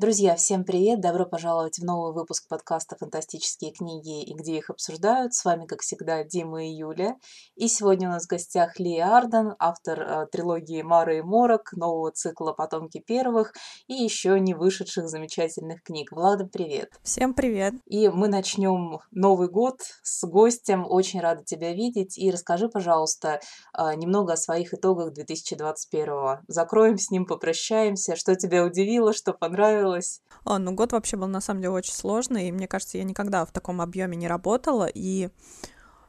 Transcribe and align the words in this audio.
Друзья, 0.00 0.36
всем 0.36 0.62
привет! 0.62 1.00
Добро 1.00 1.26
пожаловать 1.26 1.80
в 1.80 1.84
новый 1.84 2.12
выпуск 2.12 2.46
подкаста 2.46 2.94
«Фантастические 3.00 3.72
книги 3.72 4.22
и 4.22 4.32
где 4.32 4.56
их 4.56 4.70
обсуждают». 4.70 5.34
С 5.34 5.44
вами, 5.44 5.66
как 5.66 5.80
всегда, 5.80 6.22
Дима 6.22 6.64
и 6.64 6.70
Юля. 6.70 7.16
И 7.56 7.66
сегодня 7.66 8.08
у 8.08 8.12
нас 8.12 8.26
в 8.26 8.28
гостях 8.28 8.78
Ли 8.78 8.96
Арден, 9.00 9.56
автор 9.58 10.00
э, 10.00 10.26
трилогии 10.30 10.82
«Мара 10.82 11.18
и 11.18 11.20
Морок», 11.20 11.72
нового 11.72 12.12
цикла 12.12 12.52
«Потомки 12.52 13.02
первых» 13.04 13.52
и 13.88 13.94
еще 13.94 14.38
не 14.38 14.54
вышедших 14.54 15.08
замечательных 15.08 15.82
книг. 15.82 16.12
Влада, 16.12 16.46
привет! 16.46 16.92
Всем 17.02 17.34
привет! 17.34 17.74
И 17.86 18.08
мы 18.08 18.28
начнем 18.28 19.00
Новый 19.10 19.48
год 19.48 19.80
с 20.04 20.24
гостем. 20.24 20.86
Очень 20.88 21.18
рада 21.18 21.42
тебя 21.42 21.72
видеть. 21.72 22.16
И 22.16 22.30
расскажи, 22.30 22.68
пожалуйста, 22.68 23.40
э, 23.76 23.94
немного 23.96 24.34
о 24.34 24.36
своих 24.36 24.74
итогах 24.74 25.12
2021. 25.12 26.44
Закроем 26.46 26.98
с 26.98 27.10
ним, 27.10 27.26
попрощаемся. 27.26 28.14
Что 28.14 28.36
тебя 28.36 28.64
удивило, 28.64 29.12
что 29.12 29.32
понравилось? 29.32 29.87
Понравилось? 29.88 30.22
О, 30.44 30.58
ну 30.58 30.72
год 30.72 30.92
вообще 30.92 31.16
был 31.16 31.28
на 31.28 31.40
самом 31.40 31.60
деле 31.60 31.72
очень 31.72 31.92
сложный, 31.92 32.48
и 32.48 32.52
мне 32.52 32.68
кажется, 32.68 32.98
я 32.98 33.04
никогда 33.04 33.44
в 33.44 33.52
таком 33.52 33.80
объеме 33.80 34.16
не 34.16 34.28
работала, 34.28 34.88
и, 34.92 35.30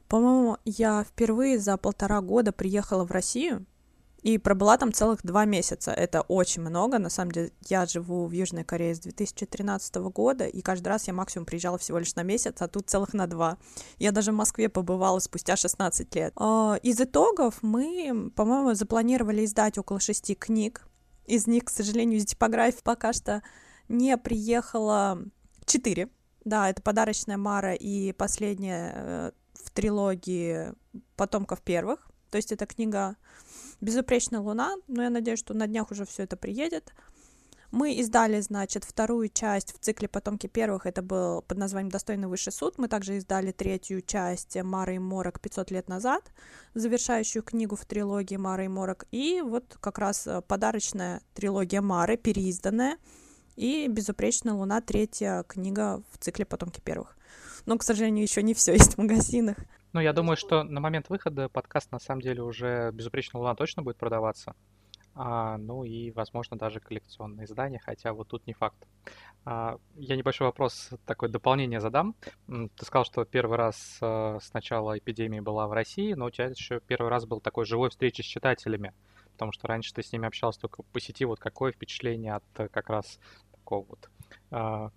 по-моему, 0.07 0.57
я 0.65 1.03
впервые 1.03 1.59
за 1.59 1.77
полтора 1.77 2.21
года 2.21 2.51
приехала 2.51 3.05
в 3.05 3.11
Россию, 3.11 3.65
и 4.21 4.37
пробыла 4.37 4.77
там 4.77 4.91
целых 4.91 5.21
два 5.23 5.45
месяца. 5.45 5.91
Это 5.91 6.23
очень 6.23 6.61
много. 6.61 6.99
На 6.99 7.09
самом 7.09 7.31
деле, 7.31 7.53
я 7.69 7.85
живу 7.85 8.25
в 8.25 8.31
Южной 8.33 8.65
Корее 8.65 8.93
с 8.93 8.99
2013 8.99 9.95
года, 10.11 10.45
и 10.45 10.61
каждый 10.61 10.89
раз 10.89 11.07
я 11.07 11.13
максимум 11.13 11.45
приезжала 11.45 11.77
всего 11.77 11.99
лишь 11.99 12.15
на 12.15 12.23
месяц, 12.23 12.55
а 12.59 12.67
тут 12.67 12.89
целых 12.89 13.13
на 13.13 13.27
два. 13.27 13.57
Я 13.97 14.11
даже 14.11 14.33
в 14.33 14.35
Москве 14.35 14.67
побывала 14.67 15.19
спустя 15.19 15.55
16 15.55 16.13
лет. 16.15 16.33
А, 16.35 16.77
из 16.83 16.99
итогов 16.99 17.59
мы, 17.61 18.29
по-моему, 18.35 18.73
запланировали 18.73 19.45
издать 19.45 19.77
около 19.77 20.01
шести 20.01 20.35
книг. 20.35 20.85
Из 21.25 21.47
них, 21.47 21.63
к 21.63 21.69
сожалению, 21.69 22.19
из 22.19 22.25
типографии 22.25 22.81
пока 22.83 23.13
что 23.13 23.41
не 23.89 24.17
приехало 24.17 25.19
четыре. 25.65 26.09
Да, 26.45 26.69
это 26.69 26.81
подарочная 26.81 27.37
Мара 27.37 27.73
и 27.73 28.13
последняя 28.13 28.93
э, 28.95 29.31
в 29.53 29.71
трилогии 29.71 30.73
потомков 31.15 31.61
первых. 31.61 32.07
То 32.31 32.37
есть 32.37 32.51
это 32.51 32.65
книга 32.65 33.17
Безупречная 33.81 34.41
луна, 34.41 34.75
но 34.87 35.03
я 35.03 35.09
надеюсь, 35.09 35.39
что 35.39 35.53
на 35.53 35.65
днях 35.65 35.91
уже 35.91 36.05
все 36.05 36.23
это 36.23 36.35
приедет. 36.35 36.93
Мы 37.71 37.93
издали, 37.93 38.41
значит, 38.41 38.83
вторую 38.83 39.29
часть 39.29 39.73
в 39.73 39.79
цикле 39.79 40.07
«Потомки 40.07 40.47
первых», 40.47 40.87
это 40.87 41.03
был 41.03 41.43
под 41.43 41.59
названием 41.59 41.91
«Достойный 41.91 42.27
высший 42.27 42.51
суд». 42.51 42.79
Мы 42.79 42.87
также 42.87 43.17
издали 43.17 43.51
третью 43.51 44.01
часть 44.01 44.57
«Мара 44.61 44.93
и 44.93 44.97
Морок 44.97 45.39
500 45.39 45.71
лет 45.71 45.87
назад», 45.87 46.31
завершающую 46.73 47.43
книгу 47.43 47.75
в 47.75 47.85
трилогии 47.85 48.37
«Мара 48.37 48.65
и 48.65 48.67
Морок». 48.67 49.05
И 49.11 49.41
вот 49.41 49.77
как 49.79 49.99
раз 49.99 50.25
э, 50.25 50.41
подарочная 50.41 51.21
трилогия 51.35 51.81
Мары, 51.81 52.17
переизданная, 52.17 52.97
и 53.59 53.89
«Безупречная 53.89 54.53
луна», 54.53 54.79
третья 54.79 55.43
книга 55.43 56.01
в 56.13 56.17
цикле 56.17 56.45
«Потомки 56.45 56.79
первых». 56.79 57.17
Но, 57.65 57.77
к 57.77 57.83
сожалению, 57.83 58.23
еще 58.23 58.41
не 58.41 58.53
все 58.53 58.71
есть 58.79 58.95
в 58.95 58.97
магазинах. 58.99 59.57
Ну, 59.91 59.99
я 59.99 60.13
думаю, 60.13 60.37
что 60.37 60.63
на 60.63 60.79
момент 60.79 61.09
выхода 61.09 61.49
подкаст 61.49 61.91
на 61.91 61.99
самом 61.99 62.21
деле 62.21 62.41
уже 62.41 62.91
«Безупречная 62.93 63.41
луна» 63.41 63.55
точно 63.55 63.83
будет 63.83 63.97
продаваться. 63.97 64.55
А, 65.13 65.57
ну 65.57 65.83
и, 65.83 66.11
возможно, 66.11 66.57
даже 66.57 66.79
коллекционные 66.79 67.45
издания, 67.45 67.81
хотя 67.83 68.13
вот 68.13 68.29
тут 68.29 68.47
не 68.47 68.53
факт. 68.53 68.77
А, 69.43 69.77
я 69.95 70.15
небольшой 70.15 70.47
вопрос, 70.47 70.91
такое 71.05 71.29
дополнение 71.29 71.81
задам. 71.81 72.15
Ты 72.47 72.85
сказал, 72.85 73.03
что 73.03 73.25
первый 73.25 73.57
раз 73.57 73.97
а, 73.99 74.37
с 74.39 74.53
начала 74.53 74.97
эпидемии 74.97 75.41
была 75.41 75.67
в 75.67 75.73
России, 75.73 76.13
но 76.13 76.27
у 76.27 76.29
тебя 76.29 76.45
еще 76.45 76.79
первый 76.79 77.09
раз 77.09 77.25
был 77.25 77.41
такой 77.41 77.65
живой 77.65 77.89
встречи 77.89 78.21
с 78.21 78.25
читателями, 78.25 78.93
потому 79.33 79.51
что 79.51 79.67
раньше 79.67 79.93
ты 79.93 80.03
с 80.03 80.13
ними 80.13 80.27
общался 80.27 80.61
только 80.61 80.83
по 80.83 81.01
сети. 81.01 81.25
Вот 81.25 81.39
какое 81.39 81.73
впечатление 81.73 82.35
от 82.35 82.43
э, 82.55 82.69
как 82.69 82.89
раз 82.89 83.19
такого 83.69 83.85
вот 83.87 84.09
э, 84.51 84.89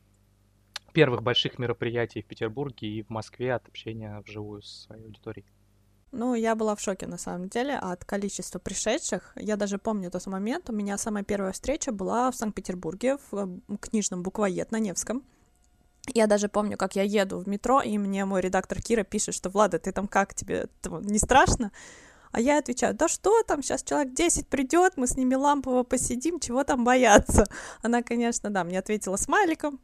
первых 0.92 1.22
больших 1.22 1.58
мероприятий 1.58 2.22
в 2.22 2.26
Петербурге 2.26 2.88
и 2.88 3.02
в 3.02 3.10
Москве 3.10 3.54
от 3.54 3.68
общения 3.68 4.22
вживую 4.26 4.62
с 4.62 4.84
своей 4.86 5.04
аудиторией? 5.04 5.46
Ну, 6.12 6.34
я 6.34 6.54
была 6.54 6.74
в 6.74 6.80
шоке, 6.80 7.06
на 7.06 7.18
самом 7.18 7.48
деле, 7.48 7.74
от 7.74 8.04
количества 8.04 8.58
пришедших. 8.58 9.32
Я 9.36 9.56
даже 9.56 9.78
помню 9.78 10.10
тот 10.10 10.26
момент. 10.26 10.68
У 10.68 10.72
меня 10.72 10.98
самая 10.98 11.24
первая 11.24 11.52
встреча 11.52 11.90
была 11.90 12.30
в 12.30 12.36
Санкт-Петербурге, 12.36 13.16
в 13.30 13.34
э, 13.34 13.76
книжном 13.78 14.22
буквоед 14.22 14.72
на 14.72 14.78
Невском. 14.78 15.22
Я 16.14 16.26
даже 16.26 16.48
помню, 16.48 16.76
как 16.76 16.96
я 16.96 17.02
еду 17.02 17.38
в 17.38 17.48
метро, 17.48 17.80
и 17.80 17.96
мне 17.96 18.24
мой 18.24 18.40
редактор 18.40 18.82
Кира 18.82 19.04
пишет, 19.04 19.34
что 19.34 19.50
«Влада, 19.50 19.78
ты 19.78 19.92
там 19.92 20.08
как, 20.08 20.34
тебе 20.34 20.66
не 20.84 21.18
страшно?» 21.18 21.70
А 22.32 22.40
я 22.40 22.58
отвечаю, 22.58 22.94
да 22.94 23.08
что 23.08 23.42
там, 23.42 23.62
сейчас 23.62 23.82
человек 23.82 24.14
10 24.14 24.48
придет, 24.48 24.94
мы 24.96 25.06
с 25.06 25.16
ними 25.16 25.34
лампово 25.34 25.82
посидим, 25.82 26.40
чего 26.40 26.64
там 26.64 26.82
бояться? 26.82 27.46
Она, 27.82 28.02
конечно, 28.02 28.48
да, 28.50 28.64
мне 28.64 28.78
ответила 28.78 29.16
смайликом, 29.16 29.80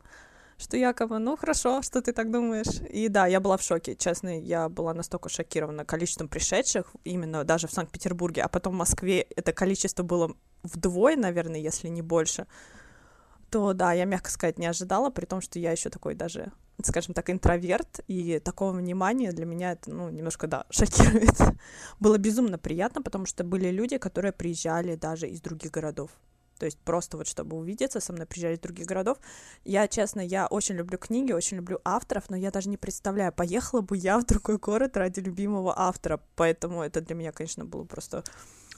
что 0.56 0.78
якобы, 0.78 1.18
ну 1.18 1.36
хорошо, 1.36 1.82
что 1.82 2.00
ты 2.00 2.12
так 2.12 2.30
думаешь. 2.30 2.80
И 2.90 3.08
да, 3.08 3.26
я 3.26 3.40
была 3.40 3.58
в 3.58 3.62
шоке, 3.62 3.94
честно, 3.94 4.40
я 4.40 4.70
была 4.70 4.94
настолько 4.94 5.28
шокирована 5.28 5.84
количеством 5.84 6.28
пришедших, 6.28 6.86
именно 7.04 7.44
даже 7.44 7.68
в 7.68 7.72
Санкт-Петербурге, 7.72 8.42
а 8.42 8.48
потом 8.48 8.72
в 8.72 8.78
Москве 8.78 9.26
это 9.36 9.52
количество 9.52 10.02
было 10.02 10.34
вдвое, 10.62 11.16
наверное, 11.16 11.60
если 11.60 11.88
не 11.88 12.02
больше 12.02 12.46
то 13.50 13.72
да, 13.72 13.92
я, 13.92 14.04
мягко 14.04 14.30
сказать, 14.30 14.58
не 14.58 14.66
ожидала, 14.66 15.10
при 15.10 15.24
том, 15.24 15.40
что 15.40 15.58
я 15.58 15.72
еще 15.72 15.90
такой 15.90 16.14
даже, 16.14 16.52
скажем 16.82 17.14
так, 17.14 17.30
интроверт, 17.30 18.00
и 18.08 18.38
такого 18.38 18.72
внимания 18.72 19.32
для 19.32 19.46
меня 19.46 19.72
это, 19.72 19.90
ну, 19.90 20.10
немножко, 20.10 20.46
да, 20.46 20.66
шокирует. 20.70 21.36
Было 22.00 22.18
безумно 22.18 22.58
приятно, 22.58 23.02
потому 23.02 23.26
что 23.26 23.44
были 23.44 23.68
люди, 23.70 23.98
которые 23.98 24.32
приезжали 24.32 24.96
даже 24.96 25.28
из 25.28 25.40
других 25.40 25.70
городов. 25.70 26.10
То 26.58 26.66
есть 26.66 26.78
просто 26.78 27.16
вот 27.16 27.28
чтобы 27.28 27.56
увидеться, 27.56 28.00
со 28.00 28.12
мной 28.12 28.26
приезжали 28.26 28.56
из 28.56 28.60
других 28.60 28.86
городов. 28.86 29.18
Я, 29.64 29.86
честно, 29.86 30.20
я 30.20 30.46
очень 30.46 30.74
люблю 30.74 30.98
книги, 30.98 31.32
очень 31.32 31.58
люблю 31.58 31.80
авторов, 31.84 32.28
но 32.30 32.36
я 32.36 32.50
даже 32.50 32.68
не 32.68 32.76
представляю, 32.76 33.32
поехала 33.32 33.80
бы 33.80 33.96
я 33.96 34.18
в 34.18 34.26
другой 34.26 34.58
город 34.58 34.96
ради 34.96 35.20
любимого 35.20 35.72
автора. 35.78 36.20
Поэтому 36.34 36.82
это 36.82 37.00
для 37.00 37.14
меня, 37.14 37.32
конечно, 37.32 37.64
было 37.64 37.84
просто 37.84 38.24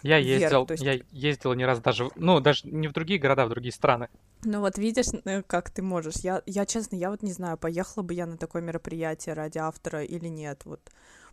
я 0.03 0.17
ездил, 0.17 0.67
есть... 0.69 0.83
я 0.83 1.01
ездил 1.11 1.53
не 1.55 1.65
раз 1.65 1.81
даже, 1.81 2.11
ну, 2.17 2.41
даже 2.41 2.69
не 2.69 2.89
в 2.89 2.93
другие 2.93 3.21
города, 3.21 3.43
а 3.43 3.47
в 3.47 3.51
другие 3.51 3.73
страны. 3.73 4.09
Ну 4.45 4.61
вот 4.61 4.79
видишь, 4.79 5.07
э, 5.25 5.43
как 5.43 5.71
ты 5.71 5.83
можешь. 5.83 6.17
Я, 6.17 6.43
я 6.47 6.67
честно, 6.67 6.97
я 6.97 7.11
вот 7.11 7.23
не 7.23 7.33
знаю, 7.33 7.59
поехала 7.59 8.03
бы 8.03 8.15
я 8.15 8.27
на 8.27 8.37
такое 8.37 8.63
мероприятие 8.63 9.35
ради 9.35 9.59
автора 9.59 10.03
или 10.03 10.29
нет, 10.29 10.63
вот. 10.65 10.81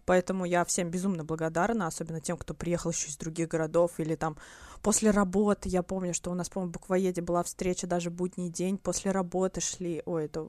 Поэтому 0.05 0.45
я 0.45 0.63
всем 0.63 0.89
безумно 0.89 1.25
благодарна, 1.25 1.85
особенно 1.85 2.22
тем, 2.22 2.38
кто 2.38 2.53
приехал 2.53 2.91
еще 2.91 3.09
из 3.09 3.17
других 3.17 3.50
городов 3.50 4.00
или 4.00 4.16
там 4.16 4.38
после 4.81 5.11
работы. 5.11 5.67
Я 5.67 5.84
помню, 5.84 6.13
что 6.13 6.31
у 6.31 6.34
нас, 6.34 6.49
по-моему, 6.49 6.72
в 6.72 6.73
Буквоеде 6.73 7.22
была 7.22 7.44
встреча 7.44 7.88
даже 7.88 8.09
будний 8.09 8.49
день, 8.49 8.78
после 8.78 9.11
работы 9.11 9.59
шли. 9.59 10.01
Ой, 10.05 10.25
это 10.25 10.47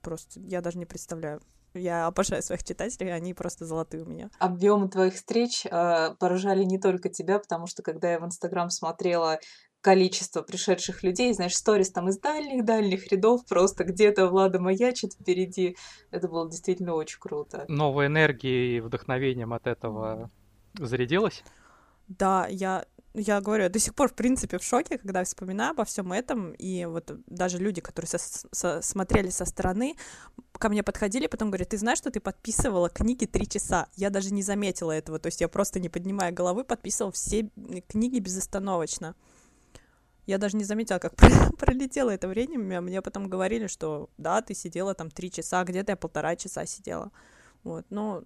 просто, 0.00 0.40
я 0.40 0.62
даже 0.62 0.78
не 0.78 0.86
представляю. 0.86 1.42
Я 1.74 2.06
обожаю 2.06 2.42
своих 2.42 2.62
читателей, 2.64 3.12
они 3.12 3.34
просто 3.34 3.66
золотые 3.66 4.04
у 4.04 4.06
меня. 4.06 4.30
Объемы 4.38 4.88
твоих 4.88 5.14
встреч 5.14 5.66
э, 5.66 6.14
поражали 6.18 6.64
не 6.64 6.78
только 6.78 7.08
тебя, 7.08 7.38
потому 7.38 7.66
что 7.66 7.82
когда 7.82 8.12
я 8.12 8.20
в 8.20 8.24
Инстаграм 8.24 8.70
смотрела 8.70 9.38
количество 9.80 10.40
пришедших 10.40 11.02
людей, 11.02 11.34
знаешь, 11.34 11.54
сторис 11.54 11.90
там 11.90 12.08
из 12.08 12.18
дальних-дальних 12.18 13.12
рядов, 13.12 13.44
просто 13.46 13.84
где-то 13.84 14.28
Влада 14.28 14.58
маячит 14.58 15.12
впереди. 15.12 15.76
Это 16.10 16.26
было 16.26 16.48
действительно 16.48 16.94
очень 16.94 17.18
круто. 17.20 17.66
Новой 17.68 18.06
энергией 18.06 18.78
и 18.78 18.80
вдохновением 18.80 19.52
от 19.52 19.66
этого 19.66 20.30
зарядилась? 20.78 21.44
Да, 22.08 22.46
я 22.48 22.86
я 23.14 23.40
говорю, 23.40 23.64
я 23.64 23.68
до 23.68 23.78
сих 23.78 23.94
пор, 23.94 24.08
в 24.08 24.14
принципе, 24.14 24.58
в 24.58 24.64
шоке, 24.64 24.98
когда 24.98 25.22
вспоминаю 25.22 25.70
обо 25.70 25.84
всем 25.84 26.12
этом, 26.12 26.52
и 26.52 26.84
вот 26.84 27.12
даже 27.26 27.58
люди, 27.58 27.80
которые 27.80 28.08
со 28.08 28.18
со 28.18 28.82
смотрели 28.82 29.30
со 29.30 29.44
стороны, 29.44 29.94
ко 30.52 30.68
мне 30.68 30.82
подходили, 30.82 31.28
потом 31.28 31.50
говорят, 31.50 31.68
ты 31.68 31.78
знаешь, 31.78 31.98
что 31.98 32.10
ты 32.10 32.18
подписывала 32.18 32.88
книги 32.90 33.24
три 33.26 33.48
часа? 33.48 33.86
Я 33.94 34.10
даже 34.10 34.32
не 34.34 34.42
заметила 34.42 34.90
этого, 34.90 35.20
то 35.20 35.28
есть 35.28 35.40
я 35.40 35.48
просто, 35.48 35.78
не 35.78 35.88
поднимая 35.88 36.32
головы, 36.32 36.64
подписывала 36.64 37.12
все 37.12 37.48
книги 37.88 38.18
безостановочно. 38.18 39.14
Я 40.26 40.38
даже 40.38 40.56
не 40.56 40.64
заметила, 40.64 40.98
как 40.98 41.14
пролетело 41.58 42.10
это 42.10 42.26
время. 42.26 42.80
Мне 42.80 43.00
потом 43.00 43.28
говорили, 43.28 43.68
что 43.68 44.10
да, 44.18 44.42
ты 44.42 44.54
сидела 44.54 44.94
там 44.94 45.10
три 45.10 45.30
часа, 45.30 45.62
где-то 45.62 45.92
я 45.92 45.96
полтора 45.96 46.34
часа 46.34 46.66
сидела. 46.66 47.12
Вот, 47.62 47.86
но 47.90 48.24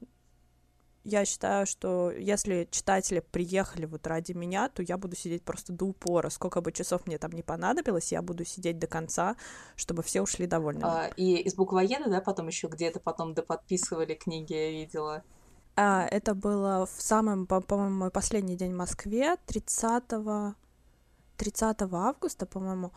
я 1.05 1.25
считаю, 1.25 1.67
что 1.67 2.11
если 2.11 2.69
читатели 2.71 3.21
приехали 3.21 3.87
вот 3.87 4.06
ради 4.06 4.33
меня, 4.33 4.69
то 4.69 4.83
я 4.83 4.99
буду 4.99 5.17
сидеть 5.17 5.43
просто 5.43 5.73
до 5.73 5.87
упора. 5.87 6.29
Сколько 6.29 6.61
бы 6.61 6.73
часов 6.73 7.06
мне 7.06 7.19
там 7.19 7.33
не 7.33 7.43
понадобилось, 7.43 8.12
я 8.12 8.23
буду 8.23 8.45
сидеть 8.45 8.79
до 8.79 8.87
конца, 8.87 9.37
чтобы 9.77 10.03
все 10.03 10.23
ушли 10.23 10.47
довольны. 10.47 10.83
А, 10.85 11.11
и 11.17 11.37
из 11.37 11.55
буквоеда, 11.55 12.11
да, 12.11 12.21
потом 12.21 12.49
еще 12.49 12.69
где-то 12.69 13.00
потом 13.00 13.35
доподписывали 13.35 14.15
книги, 14.15 14.53
я 14.53 14.71
видела. 14.71 15.23
А, 15.77 16.06
это 16.11 16.35
было 16.35 16.87
в 16.87 17.01
самом, 17.01 17.47
по-моему, 17.47 17.97
мой 17.97 18.11
последний 18.11 18.56
день 18.56 18.73
в 18.73 18.77
Москве, 18.77 19.37
30 19.47 20.05
30 21.37 21.83
августа, 21.93 22.47
по-моему. 22.47 22.93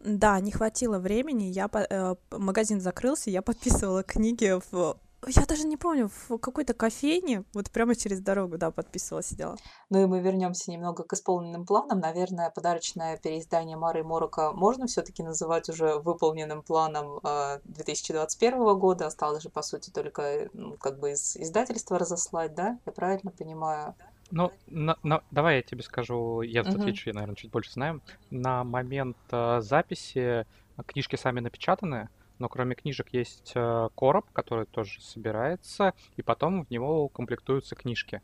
Да, 0.00 0.38
не 0.40 0.50
хватило 0.50 0.98
времени, 0.98 1.44
я, 1.44 1.70
э, 1.72 2.14
магазин 2.30 2.80
закрылся, 2.80 3.30
я 3.30 3.40
подписывала 3.42 4.02
книги 4.02 4.60
в 4.70 4.98
Я 5.26 5.46
даже 5.46 5.64
не 5.66 5.76
помню, 5.76 6.10
в 6.28 6.38
какой-то 6.38 6.74
кофейне, 6.74 7.44
вот 7.54 7.70
прямо 7.70 7.94
через 7.94 8.20
дорогу, 8.20 8.58
да, 8.58 8.70
подписывала, 8.70 9.22
сидела. 9.22 9.56
Ну 9.90 10.02
и 10.02 10.06
мы 10.06 10.20
вернемся 10.20 10.70
немного 10.70 11.04
к 11.04 11.12
исполненным 11.12 11.66
планам. 11.66 12.00
Наверное, 12.00 12.50
подарочное 12.50 13.16
переиздание 13.16 13.76
Мары 13.76 14.00
и 14.00 14.02
Морока 14.02 14.52
можно 14.52 14.86
все-таки 14.86 15.22
называть 15.22 15.68
уже 15.68 15.98
выполненным 15.98 16.62
планом 16.62 17.20
2021 17.64 18.54
а, 18.54 18.74
года. 18.74 19.06
Осталось 19.06 19.42
же, 19.42 19.50
по 19.50 19.62
сути, 19.62 19.90
только 19.90 20.48
ну, 20.52 20.76
как 20.76 20.98
бы 20.98 21.12
из 21.12 21.36
издательства 21.36 21.98
разослать, 21.98 22.54
да? 22.54 22.78
Я 22.84 22.92
правильно 22.92 23.30
понимаю? 23.30 23.94
Ну, 24.30 24.50
на, 24.66 24.96
на, 25.02 25.22
давай 25.30 25.56
я 25.56 25.62
тебе 25.62 25.82
скажу, 25.82 26.40
я 26.40 26.62
uh-huh. 26.62 26.80
отвечу, 26.80 27.10
я, 27.10 27.14
наверное, 27.14 27.36
чуть 27.36 27.50
больше 27.50 27.72
знаю. 27.72 28.00
На 28.30 28.64
момент 28.64 29.16
э, 29.30 29.60
записи 29.60 30.46
книжки 30.86 31.16
сами 31.16 31.40
напечатаны, 31.40 32.08
но 32.38 32.48
кроме 32.48 32.74
книжек 32.74 33.08
есть 33.12 33.52
э, 33.54 33.88
короб, 33.94 34.26
который 34.32 34.66
тоже 34.66 35.00
собирается, 35.00 35.94
и 36.16 36.22
потом 36.22 36.64
в 36.64 36.70
него 36.70 37.08
комплектуются 37.08 37.74
книжки. 37.76 38.22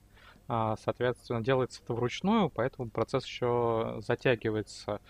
А, 0.48 0.76
соответственно, 0.76 1.42
делается 1.42 1.80
это 1.82 1.94
вручную, 1.94 2.50
поэтому 2.50 2.90
процесс 2.90 3.24
еще 3.24 3.98
затягивается. 4.04 5.00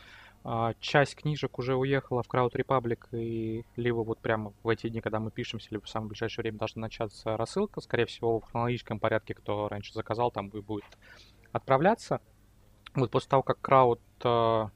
А, 0.42 0.74
часть 0.80 1.16
книжек 1.16 1.58
уже 1.58 1.74
уехала 1.76 2.22
в 2.22 2.28
Crowd 2.28 2.52
Republic, 2.52 3.06
и 3.12 3.64
либо 3.76 3.98
вот 3.98 4.18
прямо 4.20 4.52
в 4.62 4.68
эти 4.68 4.88
дни, 4.88 5.00
когда 5.00 5.18
мы 5.18 5.30
пишемся, 5.30 5.68
либо 5.70 5.84
в 5.84 5.88
самое 5.88 6.10
ближайшее 6.10 6.42
время 6.42 6.58
должна 6.58 6.82
начаться 6.82 7.36
рассылка. 7.36 7.80
Скорее 7.80 8.06
всего, 8.06 8.40
в 8.40 8.44
хронологическом 8.44 8.98
порядке, 8.98 9.34
кто 9.34 9.68
раньше 9.68 9.92
заказал, 9.94 10.30
там 10.30 10.48
и 10.48 10.60
будет 10.60 10.98
отправляться. 11.52 12.20
Вот 12.94 13.10
после 13.10 13.30
того, 13.30 13.42
как 13.42 13.58
Crowd 13.66 14.00
э, 14.24 14.68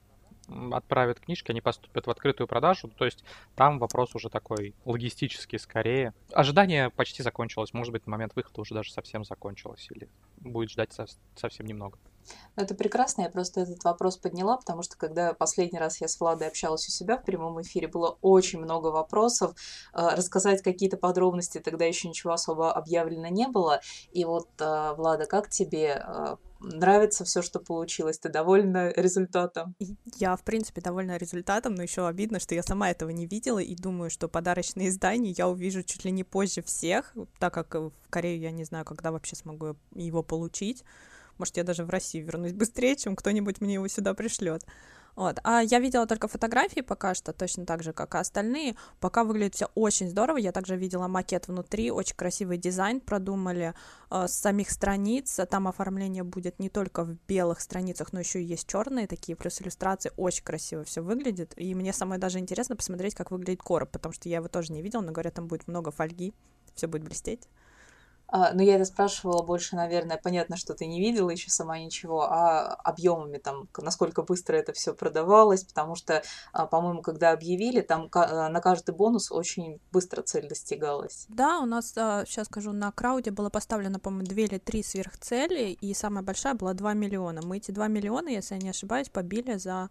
отправят 0.71 1.19
книжки, 1.19 1.51
они 1.51 1.61
поступят 1.61 2.07
в 2.07 2.09
открытую 2.09 2.47
продажу. 2.47 2.87
То 2.87 3.05
есть 3.05 3.23
там 3.55 3.79
вопрос 3.79 4.15
уже 4.15 4.29
такой 4.29 4.73
логистический 4.85 5.59
скорее. 5.59 6.13
Ожидание 6.33 6.89
почти 6.89 7.23
закончилось. 7.23 7.73
Может 7.73 7.91
быть, 7.91 8.07
момент 8.07 8.35
выхода 8.35 8.61
уже 8.61 8.73
даже 8.73 8.91
совсем 8.91 9.23
закончилось. 9.23 9.87
Или 9.91 10.09
будет 10.37 10.71
ждать 10.71 10.97
совсем 11.35 11.65
немного. 11.65 11.97
Ну, 12.55 12.63
это 12.63 12.75
прекрасно, 12.75 13.23
я 13.23 13.29
просто 13.29 13.61
этот 13.61 13.83
вопрос 13.83 14.17
подняла, 14.17 14.57
потому 14.57 14.81
что 14.81 14.97
когда 14.97 15.33
последний 15.33 15.79
раз 15.79 16.01
я 16.01 16.07
с 16.07 16.19
Владой 16.19 16.47
общалась 16.47 16.87
у 16.87 16.91
себя 16.91 17.17
в 17.17 17.23
прямом 17.23 17.61
эфире, 17.61 17.87
было 17.87 18.17
очень 18.21 18.59
много 18.59 18.87
вопросов. 18.87 19.55
Э, 19.93 20.15
рассказать 20.15 20.61
какие-то 20.61 20.97
подробности 20.97 21.59
тогда 21.59 21.85
еще 21.85 22.07
ничего 22.07 22.33
особо 22.33 22.71
объявлено 22.71 23.27
не 23.27 23.47
было. 23.47 23.81
И 24.11 24.25
вот, 24.25 24.49
э, 24.59 24.93
Влада, 24.95 25.25
как 25.25 25.49
тебе 25.49 26.03
э, 26.05 26.35
нравится 26.59 27.25
все, 27.25 27.41
что 27.41 27.59
получилось? 27.59 28.19
Ты 28.19 28.29
довольна 28.29 28.91
результатом? 28.95 29.75
Я, 30.15 30.35
в 30.35 30.43
принципе, 30.43 30.81
довольна 30.81 31.17
результатом, 31.17 31.75
но 31.75 31.83
еще 31.83 32.07
обидно, 32.07 32.39
что 32.39 32.55
я 32.55 32.63
сама 32.63 32.91
этого 32.91 33.09
не 33.09 33.27
видела 33.27 33.59
и 33.59 33.75
думаю, 33.75 34.09
что 34.09 34.27
подарочные 34.27 34.89
издания 34.89 35.31
я 35.31 35.47
увижу 35.47 35.83
чуть 35.83 36.05
ли 36.05 36.11
не 36.11 36.23
позже 36.23 36.61
всех, 36.61 37.13
так 37.39 37.53
как 37.53 37.75
в 37.75 37.91
Корею 38.09 38.39
я 38.39 38.51
не 38.51 38.63
знаю, 38.63 38.85
когда 38.85 39.11
вообще 39.11 39.35
смогу 39.35 39.75
его 39.93 40.23
получить. 40.23 40.83
Может, 41.37 41.57
я 41.57 41.63
даже 41.63 41.85
в 41.85 41.89
Россию 41.89 42.25
вернусь 42.25 42.53
быстрее, 42.53 42.95
чем 42.95 43.15
кто-нибудь 43.15 43.61
мне 43.61 43.75
его 43.75 43.87
сюда 43.87 44.13
пришлет. 44.13 44.63
Вот. 45.15 45.39
А 45.43 45.61
я 45.61 45.79
видела 45.79 46.05
только 46.05 46.27
фотографии 46.27 46.81
пока 46.81 47.13
что, 47.13 47.31
точно 47.31 47.65
так 47.65 47.83
же, 47.83 47.93
как 47.93 48.15
и 48.15 48.17
остальные. 48.17 48.75
Пока 48.99 49.23
выглядит 49.23 49.55
все 49.55 49.69
очень 49.75 50.09
здорово. 50.09 50.37
Я 50.37 50.51
также 50.51 50.75
видела 50.75 51.07
макет 51.07 51.47
внутри, 51.47 51.89
очень 51.89 52.15
красивый 52.15 52.57
дизайн 52.57 52.99
продумали 52.99 53.73
э, 54.11 54.27
с 54.27 54.33
самих 54.33 54.69
страниц. 54.69 55.39
Там 55.49 55.67
оформление 55.67 56.23
будет 56.23 56.59
не 56.59 56.69
только 56.69 57.05
в 57.05 57.15
белых 57.27 57.61
страницах, 57.61 58.11
но 58.11 58.19
еще 58.19 58.41
и 58.41 58.45
есть 58.45 58.67
черные 58.67 59.07
такие, 59.07 59.37
плюс 59.37 59.61
иллюстрации. 59.61 60.11
Очень 60.17 60.43
красиво 60.43 60.83
все 60.83 61.01
выглядит. 61.01 61.53
И 61.55 61.73
мне 61.75 61.93
самое 61.93 62.19
даже 62.19 62.39
интересно 62.39 62.75
посмотреть, 62.75 63.15
как 63.15 63.31
выглядит 63.31 63.63
короб, 63.63 63.91
потому 63.91 64.11
что 64.13 64.27
я 64.27 64.37
его 64.37 64.49
тоже 64.49 64.73
не 64.73 64.81
видела, 64.81 65.01
но 65.01 65.13
говорят, 65.13 65.35
там 65.35 65.47
будет 65.47 65.67
много 65.67 65.91
фольги, 65.91 66.33
все 66.75 66.87
будет 66.87 67.03
блестеть. 67.03 67.47
А, 68.27 68.53
но 68.53 68.63
я 68.63 68.75
это 68.75 68.85
спрашивала 68.85 69.43
больше, 69.43 69.75
наверное, 69.75 70.17
понятно, 70.21 70.57
что 70.57 70.73
ты 70.73 70.85
не 70.87 70.99
видела 70.99 71.29
еще 71.29 71.49
сама 71.49 71.79
ничего, 71.79 72.23
а 72.23 72.73
объемами 72.83 73.37
там, 73.37 73.67
насколько 73.77 74.23
быстро 74.23 74.55
это 74.55 74.73
все 74.73 74.93
продавалось, 74.93 75.63
потому 75.63 75.95
что, 75.95 76.23
а, 76.51 76.65
по-моему, 76.65 77.01
когда 77.01 77.31
объявили, 77.31 77.81
там 77.81 78.09
а, 78.13 78.49
на 78.49 78.61
каждый 78.61 78.95
бонус 78.95 79.31
очень 79.31 79.79
быстро 79.91 80.21
цель 80.21 80.47
достигалась. 80.47 81.25
Да, 81.29 81.59
у 81.59 81.65
нас, 81.65 81.91
сейчас 81.91 82.47
скажу, 82.47 82.71
на 82.71 82.91
крауде 82.91 83.31
было 83.31 83.49
поставлено, 83.49 83.99
по-моему, 83.99 84.25
две 84.25 84.45
или 84.45 84.57
три 84.57 84.83
сверхцели, 84.83 85.71
и 85.71 85.93
самая 85.93 86.23
большая 86.23 86.55
была 86.55 86.73
2 86.73 86.93
миллиона. 86.93 87.41
Мы 87.43 87.57
эти 87.57 87.71
2 87.71 87.87
миллиона, 87.87 88.29
если 88.29 88.55
я 88.55 88.61
не 88.61 88.69
ошибаюсь, 88.69 89.09
побили 89.09 89.57
за 89.57 89.89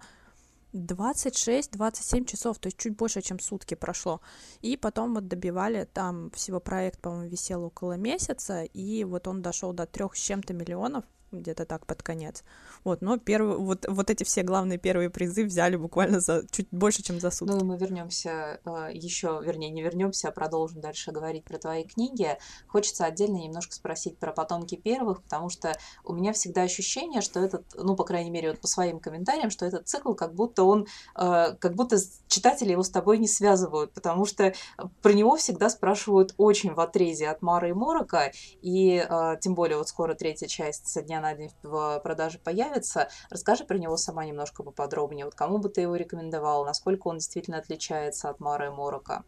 26-27 0.75 2.25
часов, 2.25 2.59
то 2.59 2.67
есть 2.67 2.79
чуть 2.79 2.97
больше, 2.97 3.23
чем 3.23 3.39
сутки 3.39 3.75
прошло. 3.75 4.21
И 4.61 4.77
потом 4.77 5.15
вот 5.15 5.29
добивали, 5.29 5.89
там 5.93 6.31
всего 6.31 6.61
проект, 6.61 7.01
по-моему, 7.01 7.31
висел 7.31 7.65
около 7.65 7.97
месяца, 7.97 8.65
и 8.65 9.05
вот 9.05 9.29
он 9.29 9.43
дошел 9.43 9.73
до 9.73 9.87
трех 9.87 10.17
с 10.17 10.21
чем-то 10.21 10.53
миллионов 10.53 11.05
где-то 11.41 11.65
так 11.65 11.87
под 11.87 12.03
конец. 12.03 12.45
Вот, 12.85 13.01
но 13.03 13.19
первый, 13.19 13.57
вот, 13.57 13.87
вот 13.89 14.11
эти 14.11 14.25
все 14.25 14.43
главные 14.43 14.79
первые 14.79 15.11
призы 15.11 15.45
взяли 15.45 15.77
буквально 15.77 16.21
за 16.21 16.45
чуть 16.51 16.69
больше, 16.71 17.03
чем 17.03 17.21
за 17.21 17.31
сутки. 17.31 17.53
Ну 17.53 17.65
мы 17.65 17.77
вернемся 17.77 18.61
э, 18.65 18.91
еще, 18.93 19.41
вернее, 19.45 19.71
не 19.71 19.83
вернемся, 19.83 20.29
а 20.29 20.33
продолжим 20.33 20.81
дальше 20.81 21.13
говорить 21.13 21.45
про 21.45 21.59
твои 21.59 21.85
книги. 21.85 22.37
Хочется 22.67 23.05
отдельно 23.05 23.37
немножко 23.37 23.75
спросить 23.75 24.19
про 24.19 24.33
потомки 24.33 24.77
первых, 24.77 25.23
потому 25.23 25.49
что 25.49 25.73
у 26.05 26.13
меня 26.13 26.33
всегда 26.33 26.63
ощущение, 26.63 27.21
что 27.21 27.41
этот, 27.41 27.65
ну, 27.75 27.97
по 27.97 28.05
крайней 28.05 28.31
мере, 28.31 28.51
вот 28.51 28.61
по 28.61 28.67
своим 28.67 29.01
комментариям, 29.01 29.51
что 29.51 29.65
этот 29.67 29.89
цикл 29.89 30.15
как 30.15 30.35
будто 30.35 30.65
он, 30.65 30.87
э, 31.17 31.57
как 31.59 31.75
будто 31.75 31.97
читатели 32.29 32.73
его 32.73 32.83
с 32.83 32.91
тобой 32.91 33.19
не 33.19 33.29
связывают, 33.29 33.93
потому 33.93 34.27
что 34.27 34.53
про 35.03 35.13
него 35.13 35.37
всегда 35.37 35.71
спрашивают 35.71 36.35
очень 36.37 36.75
в 36.75 36.81
отрезе 36.81 37.29
от 37.29 37.43
Мары 37.43 37.71
и 37.71 37.73
Морока, 37.73 38.33
и 38.63 39.05
э, 39.09 39.37
тем 39.41 39.55
более 39.55 39.79
вот 39.79 39.89
скоро 39.89 40.15
третья 40.15 40.47
часть 40.47 40.89
со 40.89 41.03
дня 41.03 41.21
на 41.25 41.35
день 41.35 41.51
в 41.63 42.01
продаже 42.01 42.39
появится. 42.39 43.09
Расскажи 43.31 43.65
про 43.65 43.79
него 43.79 43.97
сама 43.97 44.27
немножко 44.27 44.63
поподробнее. 44.63 45.25
Вот 45.25 45.35
кому 45.35 45.59
бы 45.59 45.69
ты 45.69 45.81
его 45.81 45.97
рекомендовала, 45.97 46.65
насколько 46.67 47.09
он 47.09 47.17
действительно 47.17 47.59
отличается 47.59 48.29
от 48.29 48.41
Мары 48.41 48.67
и 48.67 48.71
Морока? 48.71 49.25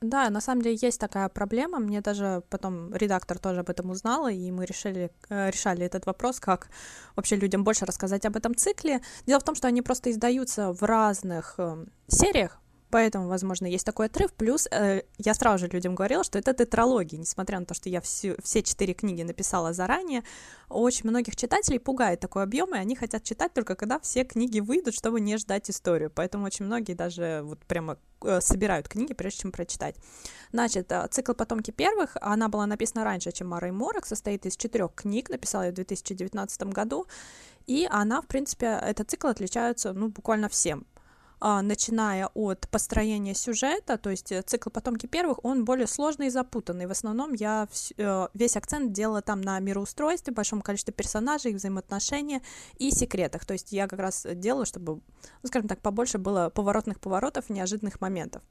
Да, 0.00 0.28
на 0.30 0.40
самом 0.40 0.62
деле 0.62 0.76
есть 0.82 1.00
такая 1.00 1.28
проблема. 1.28 1.78
Мне 1.78 2.00
даже 2.00 2.42
потом 2.50 2.94
редактор 2.94 3.38
тоже 3.38 3.60
об 3.60 3.70
этом 3.70 3.90
узнала, 3.90 4.30
и 4.30 4.50
мы 4.50 4.66
решили, 4.66 5.10
э, 5.30 5.50
решали 5.50 5.86
этот 5.86 6.04
вопрос, 6.06 6.40
как 6.40 6.68
вообще 7.16 7.36
людям 7.36 7.64
больше 7.64 7.86
рассказать 7.86 8.26
об 8.26 8.36
этом 8.36 8.54
цикле. 8.54 9.00
Дело 9.26 9.40
в 9.40 9.44
том, 9.44 9.54
что 9.54 9.68
они 9.68 9.80
просто 9.80 10.10
издаются 10.10 10.72
в 10.72 10.82
разных 10.82 11.54
э, 11.58 11.86
сериях, 12.08 12.61
Поэтому, 12.92 13.26
возможно, 13.26 13.64
есть 13.64 13.86
такой 13.86 14.06
отрыв. 14.06 14.34
Плюс 14.34 14.68
э, 14.70 15.02
я 15.16 15.32
сразу 15.32 15.64
же 15.64 15.72
людям 15.72 15.94
говорила, 15.94 16.22
что 16.22 16.38
это 16.38 16.52
тетралогия. 16.52 17.16
Несмотря 17.16 17.58
на 17.58 17.64
то, 17.64 17.72
что 17.72 17.88
я 17.88 18.02
всю, 18.02 18.34
все 18.42 18.62
четыре 18.62 18.92
книги 18.92 19.22
написала 19.22 19.72
заранее, 19.72 20.24
очень 20.68 21.08
многих 21.08 21.34
читателей 21.34 21.80
пугает 21.80 22.20
такой 22.20 22.42
объем, 22.42 22.74
и 22.74 22.78
они 22.78 22.94
хотят 22.94 23.24
читать 23.24 23.54
только 23.54 23.76
когда 23.76 23.98
все 23.98 24.24
книги 24.24 24.60
выйдут, 24.60 24.94
чтобы 24.94 25.22
не 25.22 25.38
ждать 25.38 25.70
историю. 25.70 26.10
Поэтому 26.14 26.44
очень 26.44 26.66
многие 26.66 26.92
даже 26.92 27.40
вот 27.44 27.64
прямо 27.64 27.96
э, 28.24 28.42
собирают 28.42 28.88
книги, 28.88 29.14
прежде 29.14 29.40
чем 29.40 29.52
прочитать. 29.52 29.96
Значит, 30.52 30.92
э, 30.92 31.08
цикл 31.10 31.32
«Потомки 31.32 31.70
первых», 31.70 32.18
она 32.20 32.48
была 32.48 32.66
написана 32.66 33.04
раньше, 33.04 33.32
чем 33.32 33.48
«Мара 33.48 33.68
и 33.68 33.70
Морок», 33.70 34.04
состоит 34.04 34.44
из 34.44 34.54
четырех 34.54 34.92
книг, 34.94 35.30
написала 35.30 35.62
ее 35.62 35.70
в 35.70 35.76
2019 35.76 36.62
году, 36.64 37.06
и 37.66 37.88
она, 37.90 38.20
в 38.20 38.26
принципе, 38.26 38.78
этот 38.82 39.10
цикл 39.10 39.28
отличается, 39.28 39.94
ну, 39.94 40.08
буквально 40.08 40.50
всем. 40.50 40.84
А, 41.44 41.60
начиная 41.60 42.28
от 42.34 42.68
построения 42.68 43.34
сюжета, 43.34 43.98
то 43.98 44.10
есть 44.10 44.30
э, 44.30 44.42
цикл 44.42 44.70
«Потомки 44.70 45.06
первых», 45.06 45.44
он 45.44 45.64
более 45.64 45.88
сложный 45.88 46.28
и 46.28 46.30
запутанный. 46.30 46.86
В 46.86 46.92
основном 46.92 47.32
я 47.32 47.66
э, 47.96 48.28
весь 48.32 48.56
акцент 48.56 48.92
делала 48.92 49.22
там 49.22 49.40
на 49.40 49.58
мироустройстве, 49.58 50.32
большом 50.32 50.62
количестве 50.62 50.94
персонажей, 50.94 51.50
их 51.50 51.56
взаимоотношения 51.56 52.42
и 52.78 52.92
секретах. 52.92 53.44
То 53.44 53.54
есть 53.54 53.72
я 53.72 53.88
как 53.88 53.98
раз 53.98 54.24
делаю, 54.34 54.66
чтобы, 54.66 55.00
ну, 55.42 55.48
скажем 55.48 55.66
так, 55.66 55.80
побольше 55.80 56.18
было 56.18 56.48
поворотных 56.48 57.00
поворотов, 57.00 57.50
неожиданных 57.50 58.00
моментов. 58.00 58.44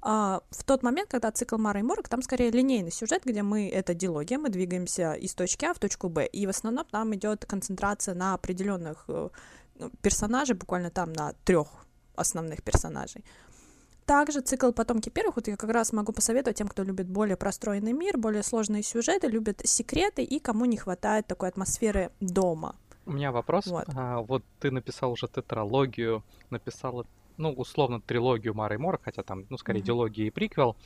А, 0.00 0.40
в 0.48 0.64
тот 0.64 0.82
момент, 0.82 1.10
когда 1.10 1.30
цикл 1.30 1.58
Мара 1.58 1.80
и 1.80 1.82
Морок, 1.82 2.08
там 2.08 2.22
скорее 2.22 2.50
линейный 2.50 2.90
сюжет, 2.90 3.26
где 3.26 3.42
мы, 3.42 3.68
это 3.68 3.92
дилогия, 3.92 4.38
мы 4.38 4.48
двигаемся 4.48 5.12
из 5.12 5.34
точки 5.34 5.66
А 5.66 5.74
в 5.74 5.78
точку 5.78 6.08
Б, 6.08 6.24
и 6.24 6.46
в 6.46 6.48
основном 6.48 6.86
там 6.90 7.14
идет 7.14 7.44
концентрация 7.44 8.14
на 8.14 8.32
определенных 8.32 9.04
э, 9.08 9.28
персонажей, 10.00 10.56
буквально 10.56 10.88
там 10.88 11.12
на 11.12 11.34
трех 11.44 11.83
основных 12.16 12.62
персонажей. 12.62 13.24
Также 14.06 14.40
цикл 14.40 14.70
«Потомки 14.70 15.08
первых» 15.08 15.36
вот 15.36 15.48
я 15.48 15.56
как 15.56 15.70
раз 15.70 15.92
могу 15.92 16.12
посоветовать 16.12 16.58
тем, 16.58 16.68
кто 16.68 16.82
любит 16.82 17.08
более 17.08 17.36
простроенный 17.36 17.92
мир, 17.92 18.18
более 18.18 18.42
сложные 18.42 18.82
сюжеты, 18.82 19.28
любит 19.28 19.62
секреты 19.64 20.22
и 20.22 20.38
кому 20.38 20.66
не 20.66 20.76
хватает 20.76 21.26
такой 21.26 21.48
атмосферы 21.48 22.10
дома. 22.20 22.76
У 23.06 23.12
меня 23.12 23.32
вопрос. 23.32 23.66
Вот, 23.66 23.86
а, 23.94 24.20
вот 24.20 24.44
ты 24.60 24.70
написал 24.70 25.12
уже 25.12 25.26
тетралогию, 25.26 26.22
написала, 26.50 27.06
ну, 27.38 27.52
условно, 27.52 28.00
трилогию 28.00 28.54
Мары 28.54 28.74
и 28.74 28.78
Мора, 28.78 28.98
хотя 29.02 29.22
там, 29.22 29.46
ну, 29.48 29.56
скорее, 29.56 29.80
mm-hmm. 29.80 29.84
диалогия 29.84 30.26
и 30.26 30.30
приквел. 30.30 30.76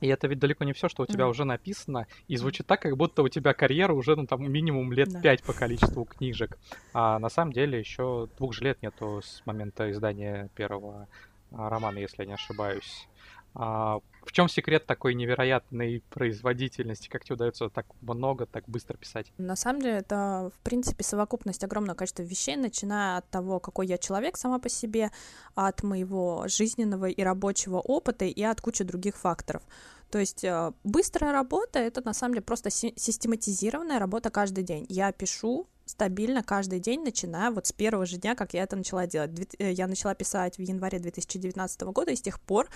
И 0.00 0.08
это 0.08 0.28
ведь 0.28 0.38
далеко 0.38 0.64
не 0.64 0.72
все, 0.72 0.88
что 0.88 1.04
у 1.04 1.06
тебя 1.06 1.24
mm. 1.24 1.30
уже 1.30 1.44
написано, 1.44 2.06
и 2.28 2.36
звучит 2.36 2.66
так, 2.66 2.80
как 2.80 2.96
будто 2.96 3.22
у 3.22 3.28
тебя 3.28 3.54
карьера 3.54 3.94
уже, 3.94 4.14
ну, 4.14 4.26
там, 4.26 4.50
минимум 4.50 4.92
лет 4.92 5.08
да. 5.08 5.20
5 5.20 5.42
по 5.42 5.52
количеству 5.52 6.04
книжек. 6.04 6.58
А 6.92 7.18
на 7.18 7.30
самом 7.30 7.52
деле 7.52 7.78
еще 7.78 8.28
двух 8.36 8.52
же 8.52 8.64
лет 8.64 8.82
нету 8.82 9.22
с 9.24 9.42
момента 9.46 9.90
издания 9.90 10.50
первого 10.54 11.08
а, 11.52 11.70
романа, 11.70 11.98
если 11.98 12.22
я 12.22 12.26
не 12.26 12.34
ошибаюсь. 12.34 13.08
А, 13.54 14.00
в 14.26 14.32
чем 14.32 14.48
секрет 14.48 14.86
такой 14.86 15.14
невероятной 15.14 16.02
производительности? 16.10 17.08
Как 17.08 17.24
тебе 17.24 17.36
удается 17.36 17.68
так 17.68 17.86
много, 18.00 18.46
так 18.46 18.64
быстро 18.68 18.96
писать? 18.96 19.32
На 19.38 19.56
самом 19.56 19.80
деле 19.80 19.98
это, 19.98 20.50
в 20.54 20.58
принципе, 20.60 21.04
совокупность 21.04 21.62
огромного 21.64 21.96
количества 21.96 22.22
вещей, 22.22 22.56
начиная 22.56 23.18
от 23.18 23.30
того, 23.30 23.60
какой 23.60 23.86
я 23.86 23.98
человек 23.98 24.36
сама 24.36 24.58
по 24.58 24.68
себе, 24.68 25.10
от 25.54 25.82
моего 25.82 26.44
жизненного 26.48 27.06
и 27.06 27.22
рабочего 27.22 27.78
опыта 27.78 28.24
и 28.24 28.42
от 28.42 28.60
кучи 28.60 28.84
других 28.84 29.16
факторов. 29.16 29.62
То 30.10 30.18
есть 30.18 30.44
э, 30.44 30.72
быстрая 30.84 31.32
работа— 31.32 31.78
это 31.80 32.04
на 32.04 32.12
самом 32.12 32.34
деле 32.34 32.42
просто 32.42 32.70
систематизированная 32.70 33.98
работа 33.98 34.30
каждый 34.30 34.64
день. 34.64 34.86
Я 34.88 35.12
пишу 35.12 35.68
стабильно 35.86 36.42
каждый 36.42 36.80
день, 36.80 37.02
начиная 37.02 37.50
вот 37.50 37.66
с 37.66 37.72
первого 37.72 38.04
же 38.04 38.18
дня, 38.18 38.34
как 38.34 38.52
я 38.54 38.64
это 38.64 38.76
начала 38.76 39.06
делать. 39.06 39.54
Э, 39.58 39.72
я 39.72 39.86
начала 39.86 40.14
писать 40.14 40.58
в 40.58 40.60
январе 40.60 40.98
2019 40.98 41.80
года, 41.82 42.10
и 42.10 42.16
с 42.16 42.20
тех 42.20 42.40
пор 42.40 42.68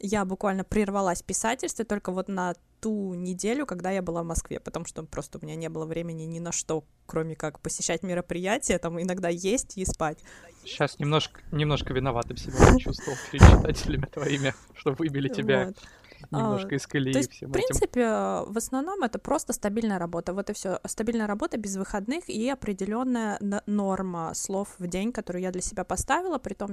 я 0.00 0.24
буквально 0.24 0.64
прервалась 0.64 1.22
в 1.22 1.24
писательстве 1.24 1.84
только 1.84 2.10
вот 2.10 2.28
на 2.28 2.54
ту 2.80 3.14
неделю, 3.14 3.66
когда 3.66 3.90
я 3.90 4.02
была 4.02 4.22
в 4.22 4.26
Москве, 4.26 4.60
потому 4.60 4.86
что 4.86 5.02
просто 5.04 5.38
у 5.38 5.44
меня 5.44 5.56
не 5.56 5.68
было 5.68 5.86
времени 5.86 6.24
ни 6.24 6.38
на 6.38 6.52
что, 6.52 6.84
кроме 7.06 7.36
как 7.36 7.60
посещать 7.60 8.02
мероприятия, 8.02 8.78
там 8.78 9.00
иногда 9.00 9.28
есть 9.28 9.76
и 9.76 9.84
спать. 9.84 10.18
Сейчас 10.64 10.98
немножко, 10.98 11.40
немножко 11.52 11.92
виноватым 11.92 12.36
себя 12.36 12.78
чувствовал 12.78 13.16
перед 13.30 13.46
читателями 13.46 14.06
твоими, 14.06 14.54
что 14.74 14.92
выбили 14.92 15.28
тебя. 15.28 15.66
Вот 15.66 15.76
немножко 16.30 16.74
из 16.74 16.86
колеи 16.86 17.12
То 17.12 17.18
есть, 17.18 17.42
в 17.42 17.50
принципе, 17.50 18.00
этим. 18.00 18.52
в 18.52 18.56
основном 18.56 19.02
это 19.02 19.18
просто 19.18 19.52
стабильная 19.52 19.98
работа. 19.98 20.32
Вот 20.32 20.50
и 20.50 20.52
все. 20.52 20.80
Стабильная 20.84 21.26
работа 21.26 21.56
без 21.56 21.76
выходных 21.76 22.28
и 22.28 22.48
определенная 22.48 23.38
норма 23.66 24.32
слов 24.34 24.74
в 24.78 24.86
день, 24.86 25.12
которую 25.12 25.42
я 25.42 25.50
для 25.50 25.62
себя 25.62 25.84
поставила. 25.84 26.38
Притом 26.38 26.72